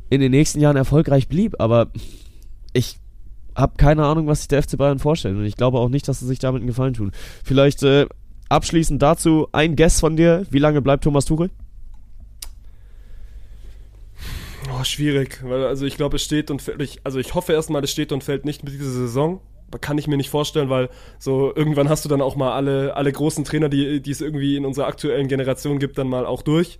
[0.09, 1.53] in den nächsten Jahren erfolgreich blieb.
[1.59, 1.91] Aber
[2.73, 2.97] ich
[3.55, 6.21] habe keine Ahnung, was sich der FC Bayern vorstellt und ich glaube auch nicht, dass
[6.21, 7.11] sie sich damit einen Gefallen tun.
[7.43, 8.07] Vielleicht äh,
[8.49, 10.47] abschließend dazu ein Guess von dir.
[10.49, 11.51] Wie lange bleibt Thomas Tuchel?
[14.71, 17.83] Oh, schwierig, weil also ich glaube, es steht und fällt, ich, also ich hoffe erstmal,
[17.83, 19.39] es steht und fällt nicht mit dieser Saison.
[19.81, 23.11] Kann ich mir nicht vorstellen, weil so irgendwann hast du dann auch mal alle, alle
[23.11, 26.79] großen Trainer, die, die es irgendwie in unserer aktuellen Generation gibt, dann mal auch durch.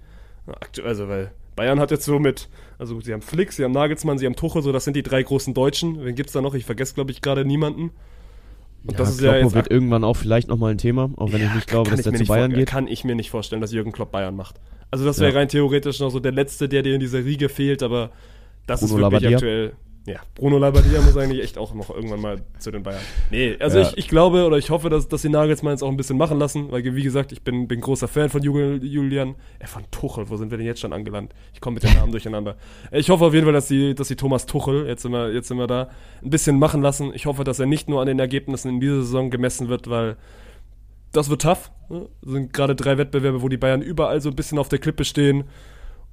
[0.83, 4.25] Also, weil Bayern hat jetzt so mit, also sie haben Flick, sie haben Nagelsmann, sie
[4.25, 6.03] haben Tuchel, so das sind die drei großen Deutschen.
[6.03, 6.53] Wen gibt's da noch?
[6.55, 7.91] Ich vergesse, glaube ich, gerade niemanden.
[8.85, 11.41] Und das ist ja Kloppo jetzt wird irgendwann auch vielleicht nochmal ein Thema, auch wenn
[11.41, 12.67] ich nicht glaube, dass der mir zu Bayern geht.
[12.67, 14.59] Kann ich mir nicht vorstellen, dass Jürgen Klopp Bayern macht.
[14.91, 15.39] Also das wäre Ja.
[15.39, 18.11] rein theoretisch noch so der Letzte, der dir in dieser Riege fehlt, aber
[18.67, 19.37] das Bruno ist wirklich Labbadia?
[19.37, 19.73] aktuell.
[20.05, 22.99] Ja, Bruno Labbadia muss eigentlich echt auch noch irgendwann mal zu den Bayern.
[23.31, 23.87] Nee, also Ja.
[23.87, 26.69] ich, ich glaube oder ich hoffe, dass, dass die jetzt auch ein bisschen machen lassen,
[26.73, 29.35] weil wie gesagt, ich bin, bin großer Fan von Jul- Julian.
[29.59, 31.33] Er von Tuchel, wo sind wir denn jetzt schon angelangt?
[31.53, 32.57] Ich komme mit den Namen durcheinander.
[32.91, 35.47] Ich hoffe auf jeden Fall, dass die, dass die Thomas Tuchel, jetzt sind, wir, jetzt
[35.47, 35.89] sind wir da,
[36.21, 37.11] ein bisschen machen lassen.
[37.13, 40.17] Ich hoffe, dass er nicht nur an den Ergebnissen in dieser Saison gemessen wird, weil
[41.13, 41.71] das wird tough.
[41.89, 42.09] Ne?
[42.21, 45.05] Das sind gerade drei Wettbewerbe, wo die Bayern überall so ein bisschen auf der Klippe
[45.05, 45.45] stehen.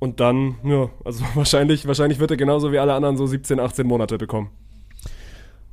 [0.00, 3.86] Und dann, ja, also wahrscheinlich, wahrscheinlich wird er genauso wie alle anderen so 17, 18
[3.86, 4.50] Monate bekommen.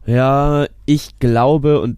[0.06, 1.98] Ja, ich glaube und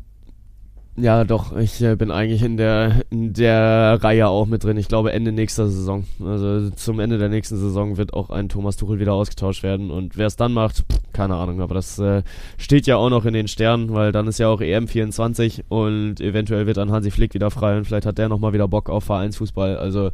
[1.01, 4.75] ja, doch, ich äh, bin eigentlich in der, in der Reihe auch mit drin.
[4.75, 6.03] Ich glaube Ende nächster Saison.
[6.23, 9.91] Also zum Ende der nächsten Saison wird auch ein Thomas Tuchel wieder ausgetauscht werden.
[9.91, 11.61] Und wer es dann macht, keine Ahnung.
[11.61, 12.23] Aber das äh,
[12.57, 16.67] steht ja auch noch in den Sternen, weil dann ist ja auch EM24 und eventuell
[16.67, 19.77] wird dann Hansi Flick wieder frei und vielleicht hat der nochmal wieder Bock auf Vereinsfußball.
[19.77, 20.11] Also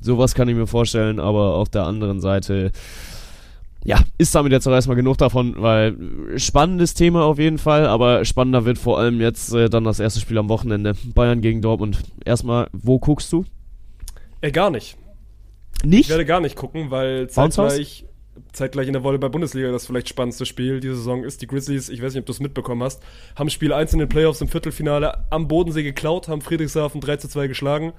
[0.00, 2.72] sowas kann ich mir vorstellen, aber auf der anderen Seite
[3.86, 5.96] ja, ist damit jetzt auch erstmal genug davon, weil
[6.38, 10.18] spannendes Thema auf jeden Fall, aber spannender wird vor allem jetzt äh, dann das erste
[10.18, 10.94] Spiel am Wochenende.
[11.14, 11.98] Bayern gegen Dortmund.
[12.24, 13.44] Erstmal, wo guckst du?
[14.40, 14.96] Äh, gar nicht.
[15.78, 16.08] Ich Nicht?
[16.10, 18.06] werde gar nicht gucken, weil zeitgleich.
[18.52, 21.40] zeitgleich in der Volleyball-Bundesliga das vielleicht spannendste Spiel diese Saison ist.
[21.42, 23.00] Die Grizzlies, ich weiß nicht, ob du es mitbekommen hast,
[23.36, 27.28] haben Spiel 1 in den Playoffs im Viertelfinale am Bodensee geklaut, haben Friedrichshafen 3 zu
[27.28, 27.92] 2 geschlagen.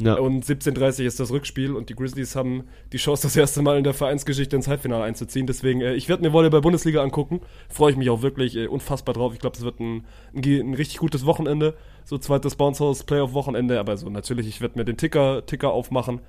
[0.00, 0.14] Ja.
[0.14, 3.84] Und 17:30 ist das Rückspiel und die Grizzlies haben die Chance, das erste Mal in
[3.84, 5.46] der Vereinsgeschichte ins Halbfinale einzuziehen.
[5.46, 7.40] Deswegen, äh, ich werde mir Volleyball-Bundesliga angucken.
[7.68, 9.32] Freue ich mich auch wirklich äh, unfassbar drauf.
[9.34, 11.74] Ich glaube, es wird ein, ein, ein richtig gutes Wochenende.
[12.04, 13.78] So zweites Bounce House Playoff-Wochenende.
[13.78, 16.20] Aber so natürlich, ich werde mir den Ticker, Ticker aufmachen.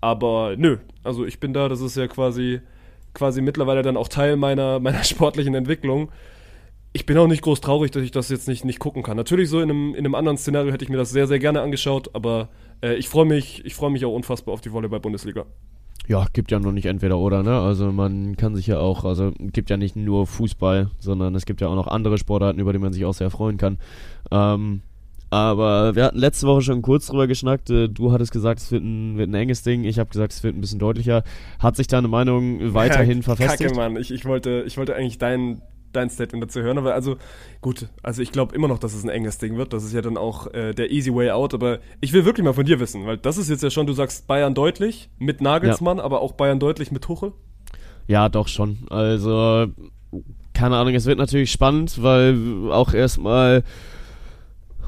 [0.00, 2.60] Aber nö, also ich bin da, das ist ja quasi,
[3.12, 6.10] quasi mittlerweile dann auch Teil meiner, meiner sportlichen Entwicklung.
[6.92, 9.16] Ich bin auch nicht groß traurig, dass ich das jetzt nicht, nicht gucken kann.
[9.16, 11.60] Natürlich so in einem, in einem anderen Szenario hätte ich mir das sehr, sehr gerne
[11.60, 12.48] angeschaut, aber
[12.82, 15.46] äh, ich freue mich, ich freue mich auch unfassbar auf die Volleyball-Bundesliga.
[16.08, 17.60] Ja, gibt ja noch nicht entweder oder, ne?
[17.60, 21.60] Also man kann sich ja auch, also gibt ja nicht nur Fußball, sondern es gibt
[21.60, 23.78] ja auch noch andere Sportarten, über die man sich auch sehr freuen kann.
[24.32, 24.82] Ähm,
[25.30, 27.70] aber wir hatten letzte Woche schon kurz drüber geschnackt.
[27.70, 29.84] Äh, Du hattest gesagt, es wird ein, wird ein enges Ding.
[29.84, 31.22] Ich habe gesagt, es wird ein bisschen deutlicher.
[31.60, 33.70] Hat sich deine Meinung weiterhin Ja, verfestigt?
[33.70, 33.96] Kacke, Mann.
[33.96, 35.62] Ich, ich, wollte, ich wollte eigentlich dein,
[35.92, 37.16] dein Statement dazu hören, aber also
[37.60, 39.72] gut, also ich glaube immer noch, dass es ein enges Ding wird.
[39.72, 42.52] Das ist ja dann auch äh, der easy way out, aber ich will wirklich mal
[42.52, 46.00] von dir wissen, weil das ist jetzt ja schon, du sagst Bayern deutlich mit Nagelsmann,
[46.00, 47.32] aber auch Bayern deutlich mit Tuchel.
[48.06, 48.78] Ja, doch schon.
[48.90, 49.66] Also,
[50.52, 53.62] keine Ahnung, es wird natürlich spannend, weil auch erstmal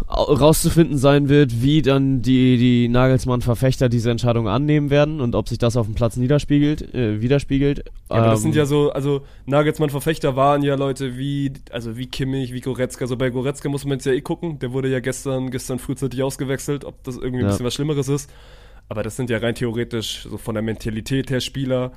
[0.09, 5.59] rauszufinden sein wird, wie dann die, die Nagelsmann-Verfechter diese Entscheidung annehmen werden und ob sich
[5.59, 7.79] das auf dem Platz niederspiegelt, äh, widerspiegelt.
[8.11, 12.07] Ja, aber das Ähm, sind ja so, also Nagelsmann-Verfechter waren ja Leute wie, also wie
[12.07, 13.05] Kimmich, wie Goretzka.
[13.05, 14.59] Also bei Goretzka muss man jetzt ja eh gucken.
[14.59, 17.49] Der wurde ja gestern, gestern frühzeitig ausgewechselt, ob das irgendwie ein Ja.
[17.49, 18.31] bisschen was Schlimmeres ist.
[18.89, 21.93] Aber das sind ja rein theoretisch, so von der Mentalität her Spieler,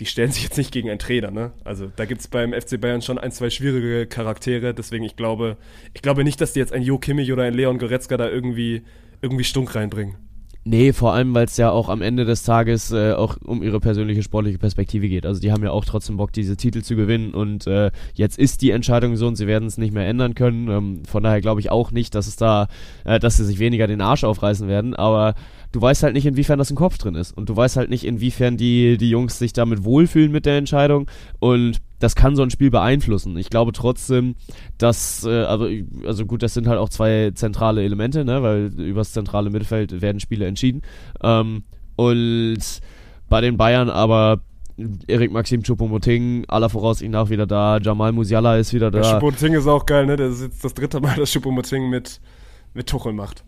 [0.00, 1.52] die stellen sich jetzt nicht gegen einen Trainer, ne?
[1.62, 4.72] Also da gibt's beim FC Bayern schon ein, zwei schwierige Charaktere.
[4.72, 5.58] Deswegen, ich glaube,
[5.92, 8.82] ich glaube nicht, dass die jetzt ein Jo Kimmich oder ein Leon Goretzka da irgendwie,
[9.20, 10.16] irgendwie Stunk reinbringen.
[10.64, 13.80] Nee, vor allem, weil es ja auch am Ende des Tages äh, auch um ihre
[13.80, 15.24] persönliche sportliche Perspektive geht.
[15.24, 18.60] Also die haben ja auch trotzdem Bock, diese Titel zu gewinnen und äh, jetzt ist
[18.60, 20.68] die Entscheidung so und sie werden es nicht mehr ändern können.
[20.68, 22.68] Ähm, von daher glaube ich auch nicht, dass es da,
[23.04, 25.34] äh, dass sie sich weniger den Arsch aufreißen werden, aber
[25.72, 28.04] du weißt halt nicht, inwiefern das im Kopf drin ist und du weißt halt nicht,
[28.04, 32.50] inwiefern die, die Jungs sich damit wohlfühlen mit der Entscheidung und das kann so ein
[32.50, 33.36] Spiel beeinflussen.
[33.36, 34.34] Ich glaube trotzdem,
[34.78, 35.68] dass, äh, also,
[36.06, 40.20] also gut, das sind halt auch zwei zentrale Elemente, ne, weil übers zentrale Mittelfeld werden
[40.20, 40.82] Spiele entschieden.
[41.22, 41.64] Ähm,
[41.96, 42.80] und
[43.28, 44.40] bei den Bayern aber
[45.06, 49.10] Erik Maxim Choupo-Moting, aller Voraussicht nach wieder da, Jamal Musiala ist wieder Der da.
[49.12, 50.16] Choupo-Moting ist auch geil, ne?
[50.16, 52.20] Das ist jetzt das dritte Mal, dass Choupo-Moting mit,
[52.72, 53.44] mit Tuchel macht.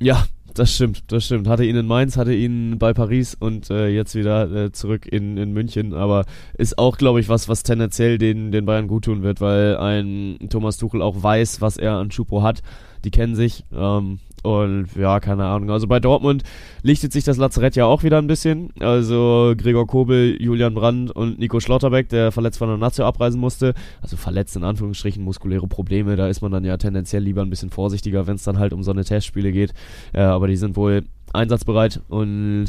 [0.00, 0.24] Ja,
[0.54, 1.48] das stimmt, das stimmt.
[1.48, 5.36] Hatte ihn in Mainz, hatte ihn bei Paris und äh, jetzt wieder äh, zurück in,
[5.36, 5.94] in München.
[5.94, 6.24] Aber
[6.56, 10.38] ist auch, glaube ich, was, was tendenziell den, den Bayern gut tun wird, weil ein
[10.50, 12.62] Thomas Tuchel auch weiß, was er an Schupo hat.
[13.04, 13.64] Die kennen sich.
[13.72, 15.70] Ähm, und ja, keine Ahnung.
[15.70, 16.42] Also bei Dortmund
[16.82, 18.70] lichtet sich das Lazarett ja auch wieder ein bisschen.
[18.80, 23.74] Also Gregor Kobel, Julian Brandt und Nico Schlotterbeck, der verletzt von der Nazio abreisen musste.
[24.00, 26.16] Also verletzt in Anführungsstrichen, muskuläre Probleme.
[26.16, 28.82] Da ist man dann ja tendenziell lieber ein bisschen vorsichtiger, wenn es dann halt um
[28.82, 29.74] so eine Testspiele geht.
[30.12, 32.68] Äh, aber die sind wohl einsatzbereit und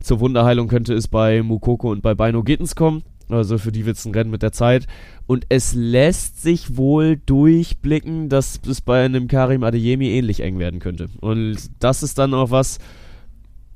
[0.00, 3.02] zur Wunderheilung könnte es bei Mukoko und bei Beino Gittens kommen.
[3.28, 4.86] Also für die wird es ein Rennen mit der Zeit.
[5.26, 10.80] Und es lässt sich wohl durchblicken, dass es bei einem Karim Adeyemi ähnlich eng werden
[10.80, 11.08] könnte.
[11.20, 12.78] Und das ist dann auch was,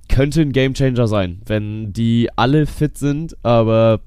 [0.08, 4.00] könnte ein Gamechanger sein, wenn die alle fit sind, aber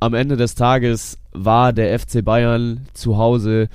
[0.00, 3.68] am Ende des Tages war der FC Bayern zu Hause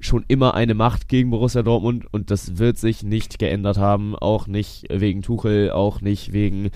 [0.00, 4.46] schon immer eine Macht gegen Borussia Dortmund und das wird sich nicht geändert haben, auch
[4.46, 6.70] nicht wegen Tuchel, auch nicht wegen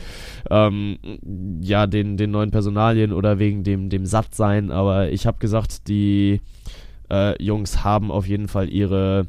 [0.50, 0.98] ähm,
[1.60, 6.40] ja den, den neuen Personalien oder wegen dem, dem Sattsein, aber ich habe gesagt, die
[7.10, 9.26] äh, Jungs haben auf jeden Fall ihre,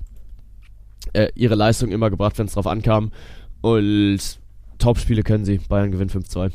[1.14, 3.12] äh, ihre Leistung immer gebracht, wenn es drauf ankam
[3.62, 4.40] und
[4.78, 6.52] Topspiele können sie, Bayern gewinnt 5-2.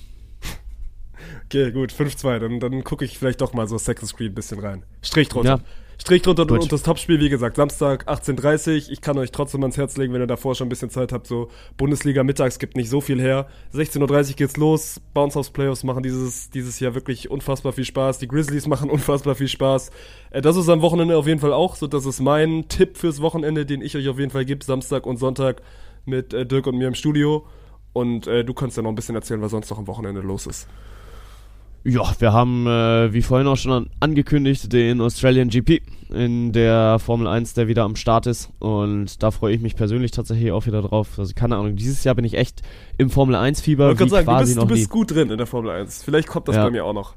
[1.46, 2.38] Okay, gut, 5-2.
[2.38, 4.84] Dann, dann gucke ich vielleicht doch mal so Second Screen ein bisschen rein.
[5.02, 5.56] Strich drunter.
[5.56, 5.60] Ja.
[6.00, 6.62] Strich drunter Gut.
[6.62, 8.90] und das Topspiel, wie gesagt, Samstag 18.30 Uhr.
[8.90, 11.26] Ich kann euch trotzdem ans Herz legen, wenn ihr davor schon ein bisschen Zeit habt.
[11.26, 13.48] So Bundesliga mittags gibt nicht so viel her.
[13.74, 14.98] 16.30 Uhr geht's los.
[15.12, 18.18] Bounce House Playoffs machen dieses, dieses Jahr wirklich unfassbar viel Spaß.
[18.18, 19.90] Die Grizzlies machen unfassbar viel Spaß.
[20.30, 21.76] Äh, das ist am Wochenende auf jeden Fall auch.
[21.76, 24.64] So, das ist mein Tipp fürs Wochenende, den ich euch auf jeden Fall gebe.
[24.64, 25.60] Samstag und Sonntag
[26.06, 27.46] mit äh, Dirk und mir im Studio.
[27.92, 30.46] Und äh, du kannst ja noch ein bisschen erzählen, was sonst noch am Wochenende los
[30.46, 30.66] ist.
[31.84, 35.80] Ja, wir haben, äh, wie vorhin auch schon an, angekündigt, den Australian GP
[36.12, 38.50] in der Formel 1, der wieder am Start ist.
[38.58, 41.18] Und da freue ich mich persönlich tatsächlich auch wieder drauf.
[41.18, 42.62] Also keine Ahnung, dieses Jahr bin ich echt
[42.98, 45.70] im Formel 1-Fieber Ich gerade sagen, du bist, du bist gut drin in der Formel
[45.70, 46.02] 1.
[46.02, 46.64] Vielleicht kommt das Ja.
[46.64, 47.14] bei mir auch noch.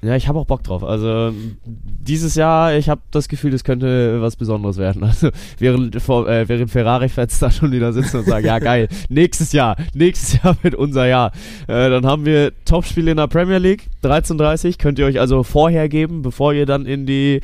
[0.00, 0.84] Ja, ich habe auch Bock drauf.
[0.84, 1.32] Also
[1.66, 5.02] dieses Jahr, ich habe das Gefühl, das könnte was Besonderes werden.
[5.08, 9.52] Also während, vor, äh, während Ferrari-Fans da schon wieder sitzen und sagen, ja geil, nächstes
[9.52, 11.32] Jahr, nächstes Jahr wird unser Jahr.
[11.66, 15.88] Äh, dann haben wir Topspiele in der Premier League, 13.30 könnt ihr euch also vorher
[15.88, 17.40] geben, bevor ihr dann in die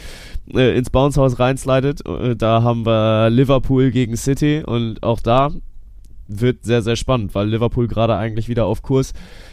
[0.52, 2.06] äh, ins Bounce House reinslidet.
[2.06, 5.50] Äh, da haben wir Liverpool gegen City und auch da
[6.28, 9.12] wird sehr, sehr spannend, weil Liverpool gerade eigentlich wieder auf Kurs.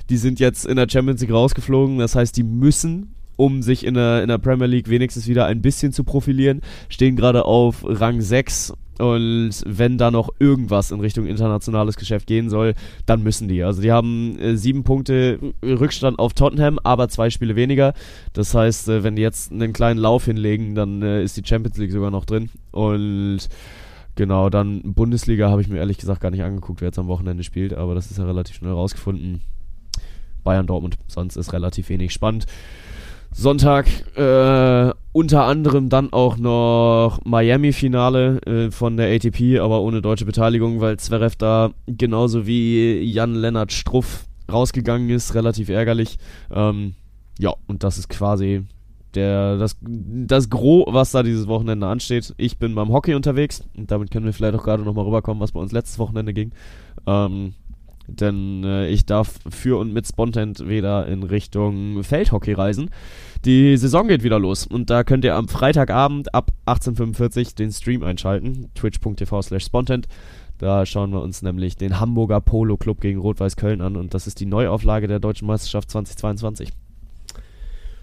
[0.09, 3.93] Die sind jetzt in der Champions League rausgeflogen, das heißt, die müssen, um sich in
[3.93, 8.21] der, in der Premier League wenigstens wieder ein bisschen zu profilieren, stehen gerade auf Rang
[8.21, 12.75] 6 und wenn da noch irgendwas in Richtung internationales Geschäft gehen soll,
[13.07, 13.63] dann müssen die.
[13.63, 17.93] Also die haben äh, sieben Punkte Rückstand auf Tottenham, aber zwei Spiele weniger.
[18.33, 21.77] Das heißt, äh, wenn die jetzt einen kleinen Lauf hinlegen, dann äh, ist die Champions
[21.77, 22.51] League sogar noch drin.
[22.69, 23.49] Und
[24.15, 27.43] Genau, dann Bundesliga habe ich mir ehrlich gesagt gar nicht angeguckt, wer jetzt am Wochenende
[27.43, 29.41] spielt, aber das ist ja relativ schnell rausgefunden.
[30.43, 32.45] Bayern Dortmund, sonst ist relativ wenig spannend.
[33.33, 33.87] Sonntag
[34.17, 40.81] äh, unter anderem dann auch noch Miami-Finale äh, von der ATP, aber ohne deutsche Beteiligung,
[40.81, 46.17] weil Zverev da genauso wie Jan-Lennart Struff rausgegangen ist, relativ ärgerlich.
[46.53, 46.95] Ähm,
[47.39, 48.65] ja, und das ist quasi
[49.15, 52.33] der, das, das Gros, was da dieses Wochenende ansteht.
[52.37, 55.51] Ich bin beim Hockey unterwegs und damit können wir vielleicht auch gerade nochmal rüberkommen, was
[55.51, 56.51] bei uns letztes Wochenende ging.
[57.05, 57.53] Ähm,
[58.07, 62.89] denn äh, ich darf für und mit Spontent wieder in Richtung Feldhockey reisen.
[63.45, 68.03] Die Saison geht wieder los und da könnt ihr am Freitagabend ab 18.45 den Stream
[68.03, 68.69] einschalten.
[68.75, 70.07] twitch.tv slash spontent.
[70.57, 74.27] Da schauen wir uns nämlich den Hamburger Polo Club gegen Rot-Weiß Köln an und das
[74.27, 76.69] ist die Neuauflage der Deutschen Meisterschaft 2022.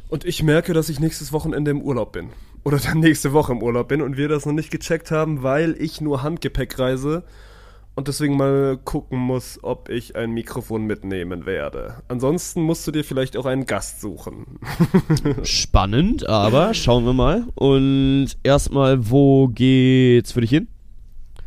[0.09, 2.31] Und ich merke, dass ich nächstes Wochenende im Urlaub bin.
[2.65, 5.77] Oder dann nächste Woche im Urlaub bin und wir das noch nicht gecheckt haben, weil
[5.79, 7.25] ich nur Handgepäck reise
[7.95, 11.97] und deswegen mal gucken muss, ob ich ein Mikrofon mitnehmen werde.
[12.07, 14.61] Ansonsten musst du dir vielleicht auch einen Gast suchen.
[15.43, 17.47] Spannend, aber schauen wir mal.
[17.57, 20.69] Und erstmal, wo geht's für dich hin?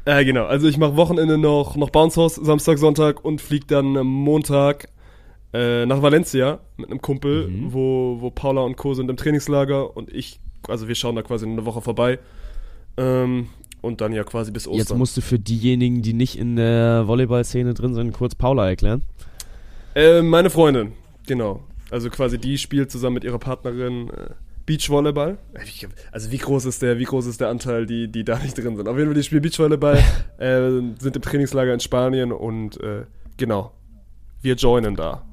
[0.04, 0.46] Äh, genau.
[0.46, 4.90] Also ich mache Wochenende noch, noch Bounce House, Samstag, Sonntag und flieg dann am Montag
[5.54, 7.74] äh, nach Valencia mit einem Kumpel, Mhm.
[7.74, 8.94] wo, wo Paula und Co.
[8.94, 12.20] sind im Trainingslager und ich, also wir schauen da quasi eine Woche vorbei.
[12.98, 13.48] Ähm,
[13.82, 14.78] und dann ja quasi bis Ostern.
[14.80, 19.04] Jetzt musst du für diejenigen, die nicht in der Volleyball-Szene drin sind, kurz Paula erklären.
[19.96, 20.92] Äh, meine Freundin,
[21.26, 21.62] genau.
[21.90, 24.30] Also quasi die spielt zusammen mit ihrer Partnerin äh,
[24.68, 25.38] Beachvolleyball.
[25.56, 28.56] Äh, Also wie groß ist der, wie groß ist der Anteil, die, die da nicht
[28.58, 28.88] drin sind?
[28.88, 29.98] Auf jeden Fall, die spielen Beachvolleyball,
[30.38, 33.06] äh, sind im Trainingslager in Spanien und äh,
[33.38, 33.72] genau.
[34.44, 35.26] Wir joinen da.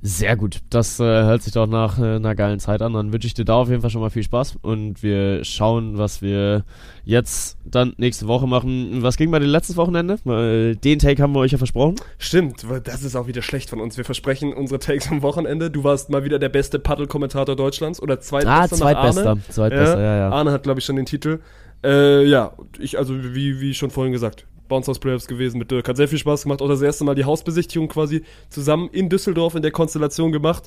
[0.00, 0.60] Sehr gut.
[0.70, 2.92] Das äh, hört sich doch nach äh, einer geilen Zeit an.
[2.92, 5.98] Dann wünsche ich dir da auf jeden Fall schon mal viel Spaß und wir schauen,
[5.98, 6.64] was wir
[7.04, 9.02] jetzt dann nächste Woche machen.
[9.02, 10.18] Was ging bei dem letzten Wochenende?
[10.22, 11.96] Weil den Take haben wir euch ja versprochen.
[12.18, 13.96] Stimmt, das ist auch wieder schlecht von uns.
[13.96, 15.68] Wir versprechen unsere Takes am Wochenende.
[15.70, 19.30] Du warst mal wieder der beste Paddle-Kommentator Deutschlands oder zweitbester Ah, nach zweitbester.
[19.30, 19.42] Arne.
[19.48, 20.30] Zweitbester, ja, ja.
[20.30, 21.40] Arne hat, glaube ich, schon den Titel.
[21.84, 25.88] Äh, ja, ich, also wie, wie schon vorhin gesagt, Bounce House Playoffs gewesen mit Dirk.
[25.88, 26.60] Hat sehr viel Spaß gemacht.
[26.62, 30.64] Auch das erste Mal die Hausbesichtigung quasi zusammen in Düsseldorf in der Konstellation gemacht.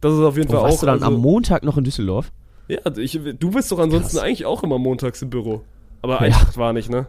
[0.00, 0.80] Das ist auf jeden Wo Fall warst auch.
[0.80, 2.32] du dann also, am Montag noch in Düsseldorf?
[2.68, 4.24] ja, ich, du bist doch ansonsten Krass.
[4.24, 5.62] eigentlich auch immer montags im Büro.
[6.00, 6.20] Aber Ja.
[6.20, 7.06] Eintracht war nicht, ne?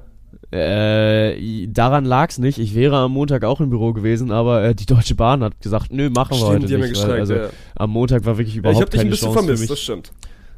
[0.51, 2.57] Äh, daran lag's nicht.
[2.59, 5.91] Ich wäre am Montag auch im Büro gewesen, aber äh, die Deutsche Bahn hat gesagt,
[5.91, 6.97] nö, machen wir heute die haben ja nicht.
[6.97, 7.19] weil, gestreikt.
[7.19, 7.49] also ja.
[7.75, 10.11] am Montag war wirklich Ja, überhaupt ich habe dich ein bisschen Chance vermisst, das stimmt.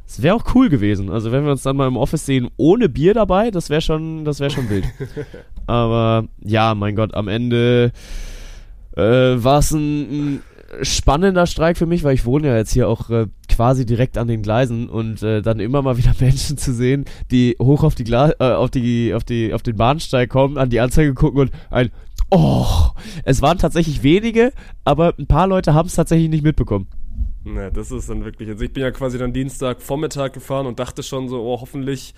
[0.07, 1.09] Es wäre auch cool gewesen.
[1.09, 4.23] Also wenn wir uns dann mal im Office sehen ohne Bier dabei, das wäre schon,
[4.25, 4.85] das wäre schon wild.
[5.67, 7.91] Aber ja, mein Gott, am Ende
[8.95, 10.41] äh, war es ein, ein
[10.83, 14.27] spannender Streik für mich, weil ich wohne ja jetzt hier auch äh, quasi direkt an
[14.27, 18.03] den Gleisen und äh, dann immer mal wieder Menschen zu sehen, die hoch auf die
[18.03, 21.51] Gla äh, auf die auf die auf den Bahnsteig kommen, an die Anzeige gucken und
[21.69, 21.91] ein
[22.31, 22.65] Oh,
[23.23, 24.51] es waren tatsächlich wenige,
[24.83, 26.87] aber ein paar Leute haben es tatsächlich nicht mitbekommen.
[27.45, 28.49] Na, das ist dann wirklich.
[28.49, 32.13] Also ich bin ja quasi dann Dienstag Vormittag gefahren und dachte schon so, oh, hoffentlich,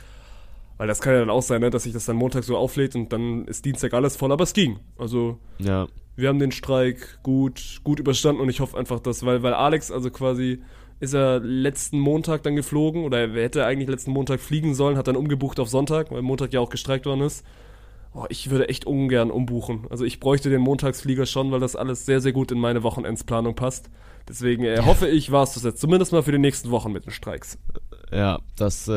[0.78, 2.96] weil das kann ja dann auch sein, ne, dass sich das dann Montag so auflädt
[2.96, 4.80] und dann ist Dienstag alles voll, aber es ging.
[4.98, 9.44] Also Ja, wir haben den Streik gut, gut überstanden und ich hoffe einfach, dass, weil,
[9.44, 10.62] weil Alex, also quasi
[11.00, 15.08] ist er letzten Montag dann geflogen oder er hätte eigentlich letzten Montag fliegen sollen, hat
[15.08, 17.46] dann umgebucht auf Sonntag, weil Montag ja auch gestreikt worden ist.
[18.18, 19.86] Oh, ich würde echt ungern umbuchen.
[19.92, 23.54] Also ich bräuchte den Montagsflieger schon, weil das alles sehr, sehr gut in meine Wochenendsplanung
[23.54, 23.92] passt.
[24.28, 25.80] Deswegen äh, hoffe ich, war es das jetzt.
[25.80, 27.60] Zumindest mal für die nächsten Wochen mit den Streiks.
[28.12, 28.92] Ja, das äh,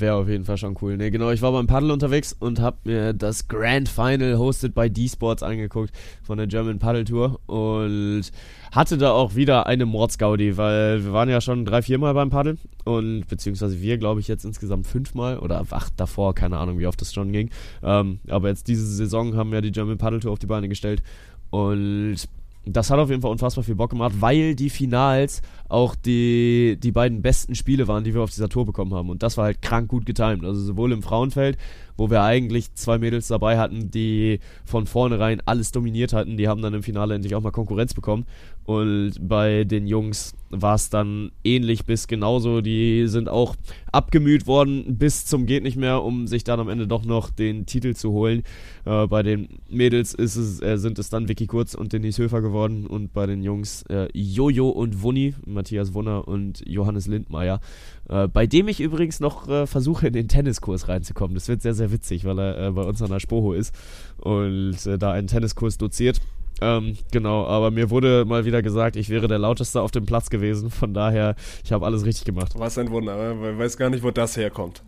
[0.00, 0.96] wäre auf jeden Fall schon cool.
[0.96, 4.88] Ne, genau, ich war beim Paddle unterwegs und habe mir das Grand Final hosted by
[4.88, 5.92] D-Sports angeguckt
[6.22, 8.24] von der German Paddle Tour und
[8.72, 12.58] hatte da auch wieder eine Mordsgaudi, weil wir waren ja schon drei, viermal beim Paddeln
[12.84, 17.00] und beziehungsweise wir, glaube ich, jetzt insgesamt fünfmal oder ach, davor, keine Ahnung, wie oft
[17.00, 17.50] das schon ging.
[17.82, 21.02] Ähm, aber jetzt diese Saison haben wir die German Paddle Tour auf die Beine gestellt
[21.50, 22.26] und
[22.68, 26.90] das hat auf jeden Fall unfassbar viel Bock gemacht, weil die Finals auch die, die
[26.90, 29.08] beiden besten Spiele waren, die wir auf dieser Tour bekommen haben.
[29.08, 30.44] Und das war halt krank gut getimt.
[30.44, 31.58] Also sowohl im Frauenfeld,
[31.96, 36.60] wo wir eigentlich zwei Mädels dabei hatten, die von vornherein alles dominiert hatten, die haben
[36.60, 38.26] dann im Finale endlich auch mal Konkurrenz bekommen.
[38.64, 42.60] Und bei den Jungs war es dann ähnlich bis genauso.
[42.60, 43.56] Die sind auch
[43.92, 47.66] abgemüht worden bis zum geht nicht mehr, um sich dann am Ende doch noch den
[47.66, 48.42] Titel zu holen.
[48.84, 52.86] Äh, bei den Mädels es, äh, sind es dann Vicky Kurz und Denise Höfer geworden
[52.86, 57.60] und bei den Jungs äh, Jojo und Wunni, Matthias Wunner und Johannes Lindmeier.
[58.08, 61.34] Äh, bei dem ich übrigens noch äh, versuche, in den Tenniskurs reinzukommen.
[61.34, 63.74] Das wird sehr, sehr witzig, weil er äh, bei uns an der Spoho ist
[64.18, 66.20] und da einen Tenniskurs doziert.
[66.60, 70.30] Ähm, genau, aber mir wurde mal wieder gesagt, ich wäre der lauteste auf dem Platz
[70.30, 70.70] gewesen.
[70.70, 72.52] Von daher, ich habe alles richtig gemacht.
[72.56, 73.52] Was ein Wunder, ne?
[73.52, 74.82] ich weiß gar nicht, wo das herkommt.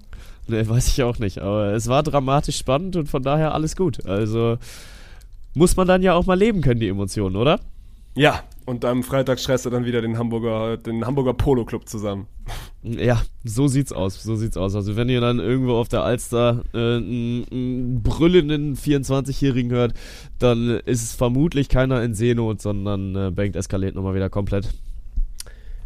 [0.46, 1.40] Ne, weiß ich auch nicht.
[1.40, 4.04] Aber es war dramatisch spannend und von daher alles gut.
[4.06, 4.56] Also
[5.54, 7.60] muss man dann ja auch mal leben können, die Emotionen, oder?
[8.14, 12.26] Ja, und am Freitag stresst er dann wieder den Hamburger, den Hamburger Polo Club zusammen.
[12.82, 14.22] Ja, so sieht's aus.
[14.22, 14.74] So sieht's aus.
[14.74, 19.94] Also wenn ihr dann irgendwo auf der Alster äh, einen, einen brüllenden 24-Jährigen hört,
[20.38, 24.68] dann ist es vermutlich keiner in Seenot, sondern äh, Bank eskaliert nochmal wieder komplett.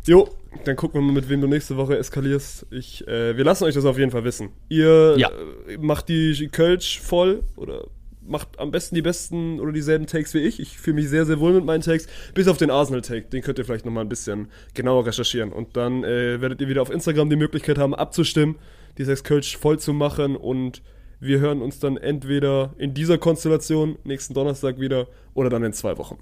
[0.05, 0.29] Jo,
[0.65, 2.67] dann gucken wir mal, mit wem du nächste Woche eskalierst.
[2.71, 4.51] Ich, äh, wir lassen euch das auf jeden Fall wissen.
[4.69, 5.29] Ihr Ja.
[5.69, 7.85] äh, macht die Kölsch voll oder
[8.27, 10.61] macht am besten die besten oder dieselben Takes wie ich.
[10.61, 12.07] Ich fühle mich sehr, sehr wohl mit meinen Takes.
[12.35, 13.29] Bis auf den Arsenal-Take.
[13.29, 15.53] Den könnt ihr vielleicht nochmal ein bisschen genauer recherchieren.
[15.53, 18.57] Und dann äh, werdet ihr wieder auf Instagram die Möglichkeit haben, abzustimmen,
[18.99, 20.37] die sechs Kölsch voll zu machen.
[20.37, 20.83] Und
[21.21, 25.99] wir hören uns dann entweder in dieser Konstellation nächsten Donnerstag wieder oder dann in zwei
[25.99, 26.19] Wochen.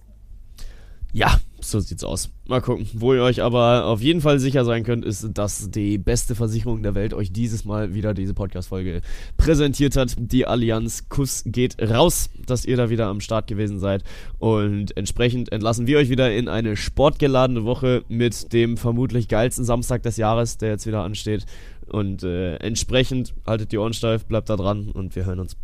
[1.12, 2.30] Ja, so sieht's aus.
[2.46, 2.86] Mal gucken.
[2.94, 6.82] Wo ihr euch aber auf jeden Fall sicher sein könnt, ist, dass die beste Versicherung
[6.82, 9.02] der Welt euch dieses Mal wieder diese Podcast-Folge
[9.36, 10.16] präsentiert hat.
[10.18, 14.02] Die Allianz Kuss geht raus, dass ihr da wieder am Start gewesen seid.
[14.38, 20.02] Und entsprechend entlassen wir euch wieder in eine sportgeladene Woche mit dem vermutlich geilsten Samstag
[20.02, 21.46] des Jahres, der jetzt wieder ansteht.
[21.86, 25.56] Und äh, entsprechend haltet die Ohren steif, bleibt da dran und wir hören uns.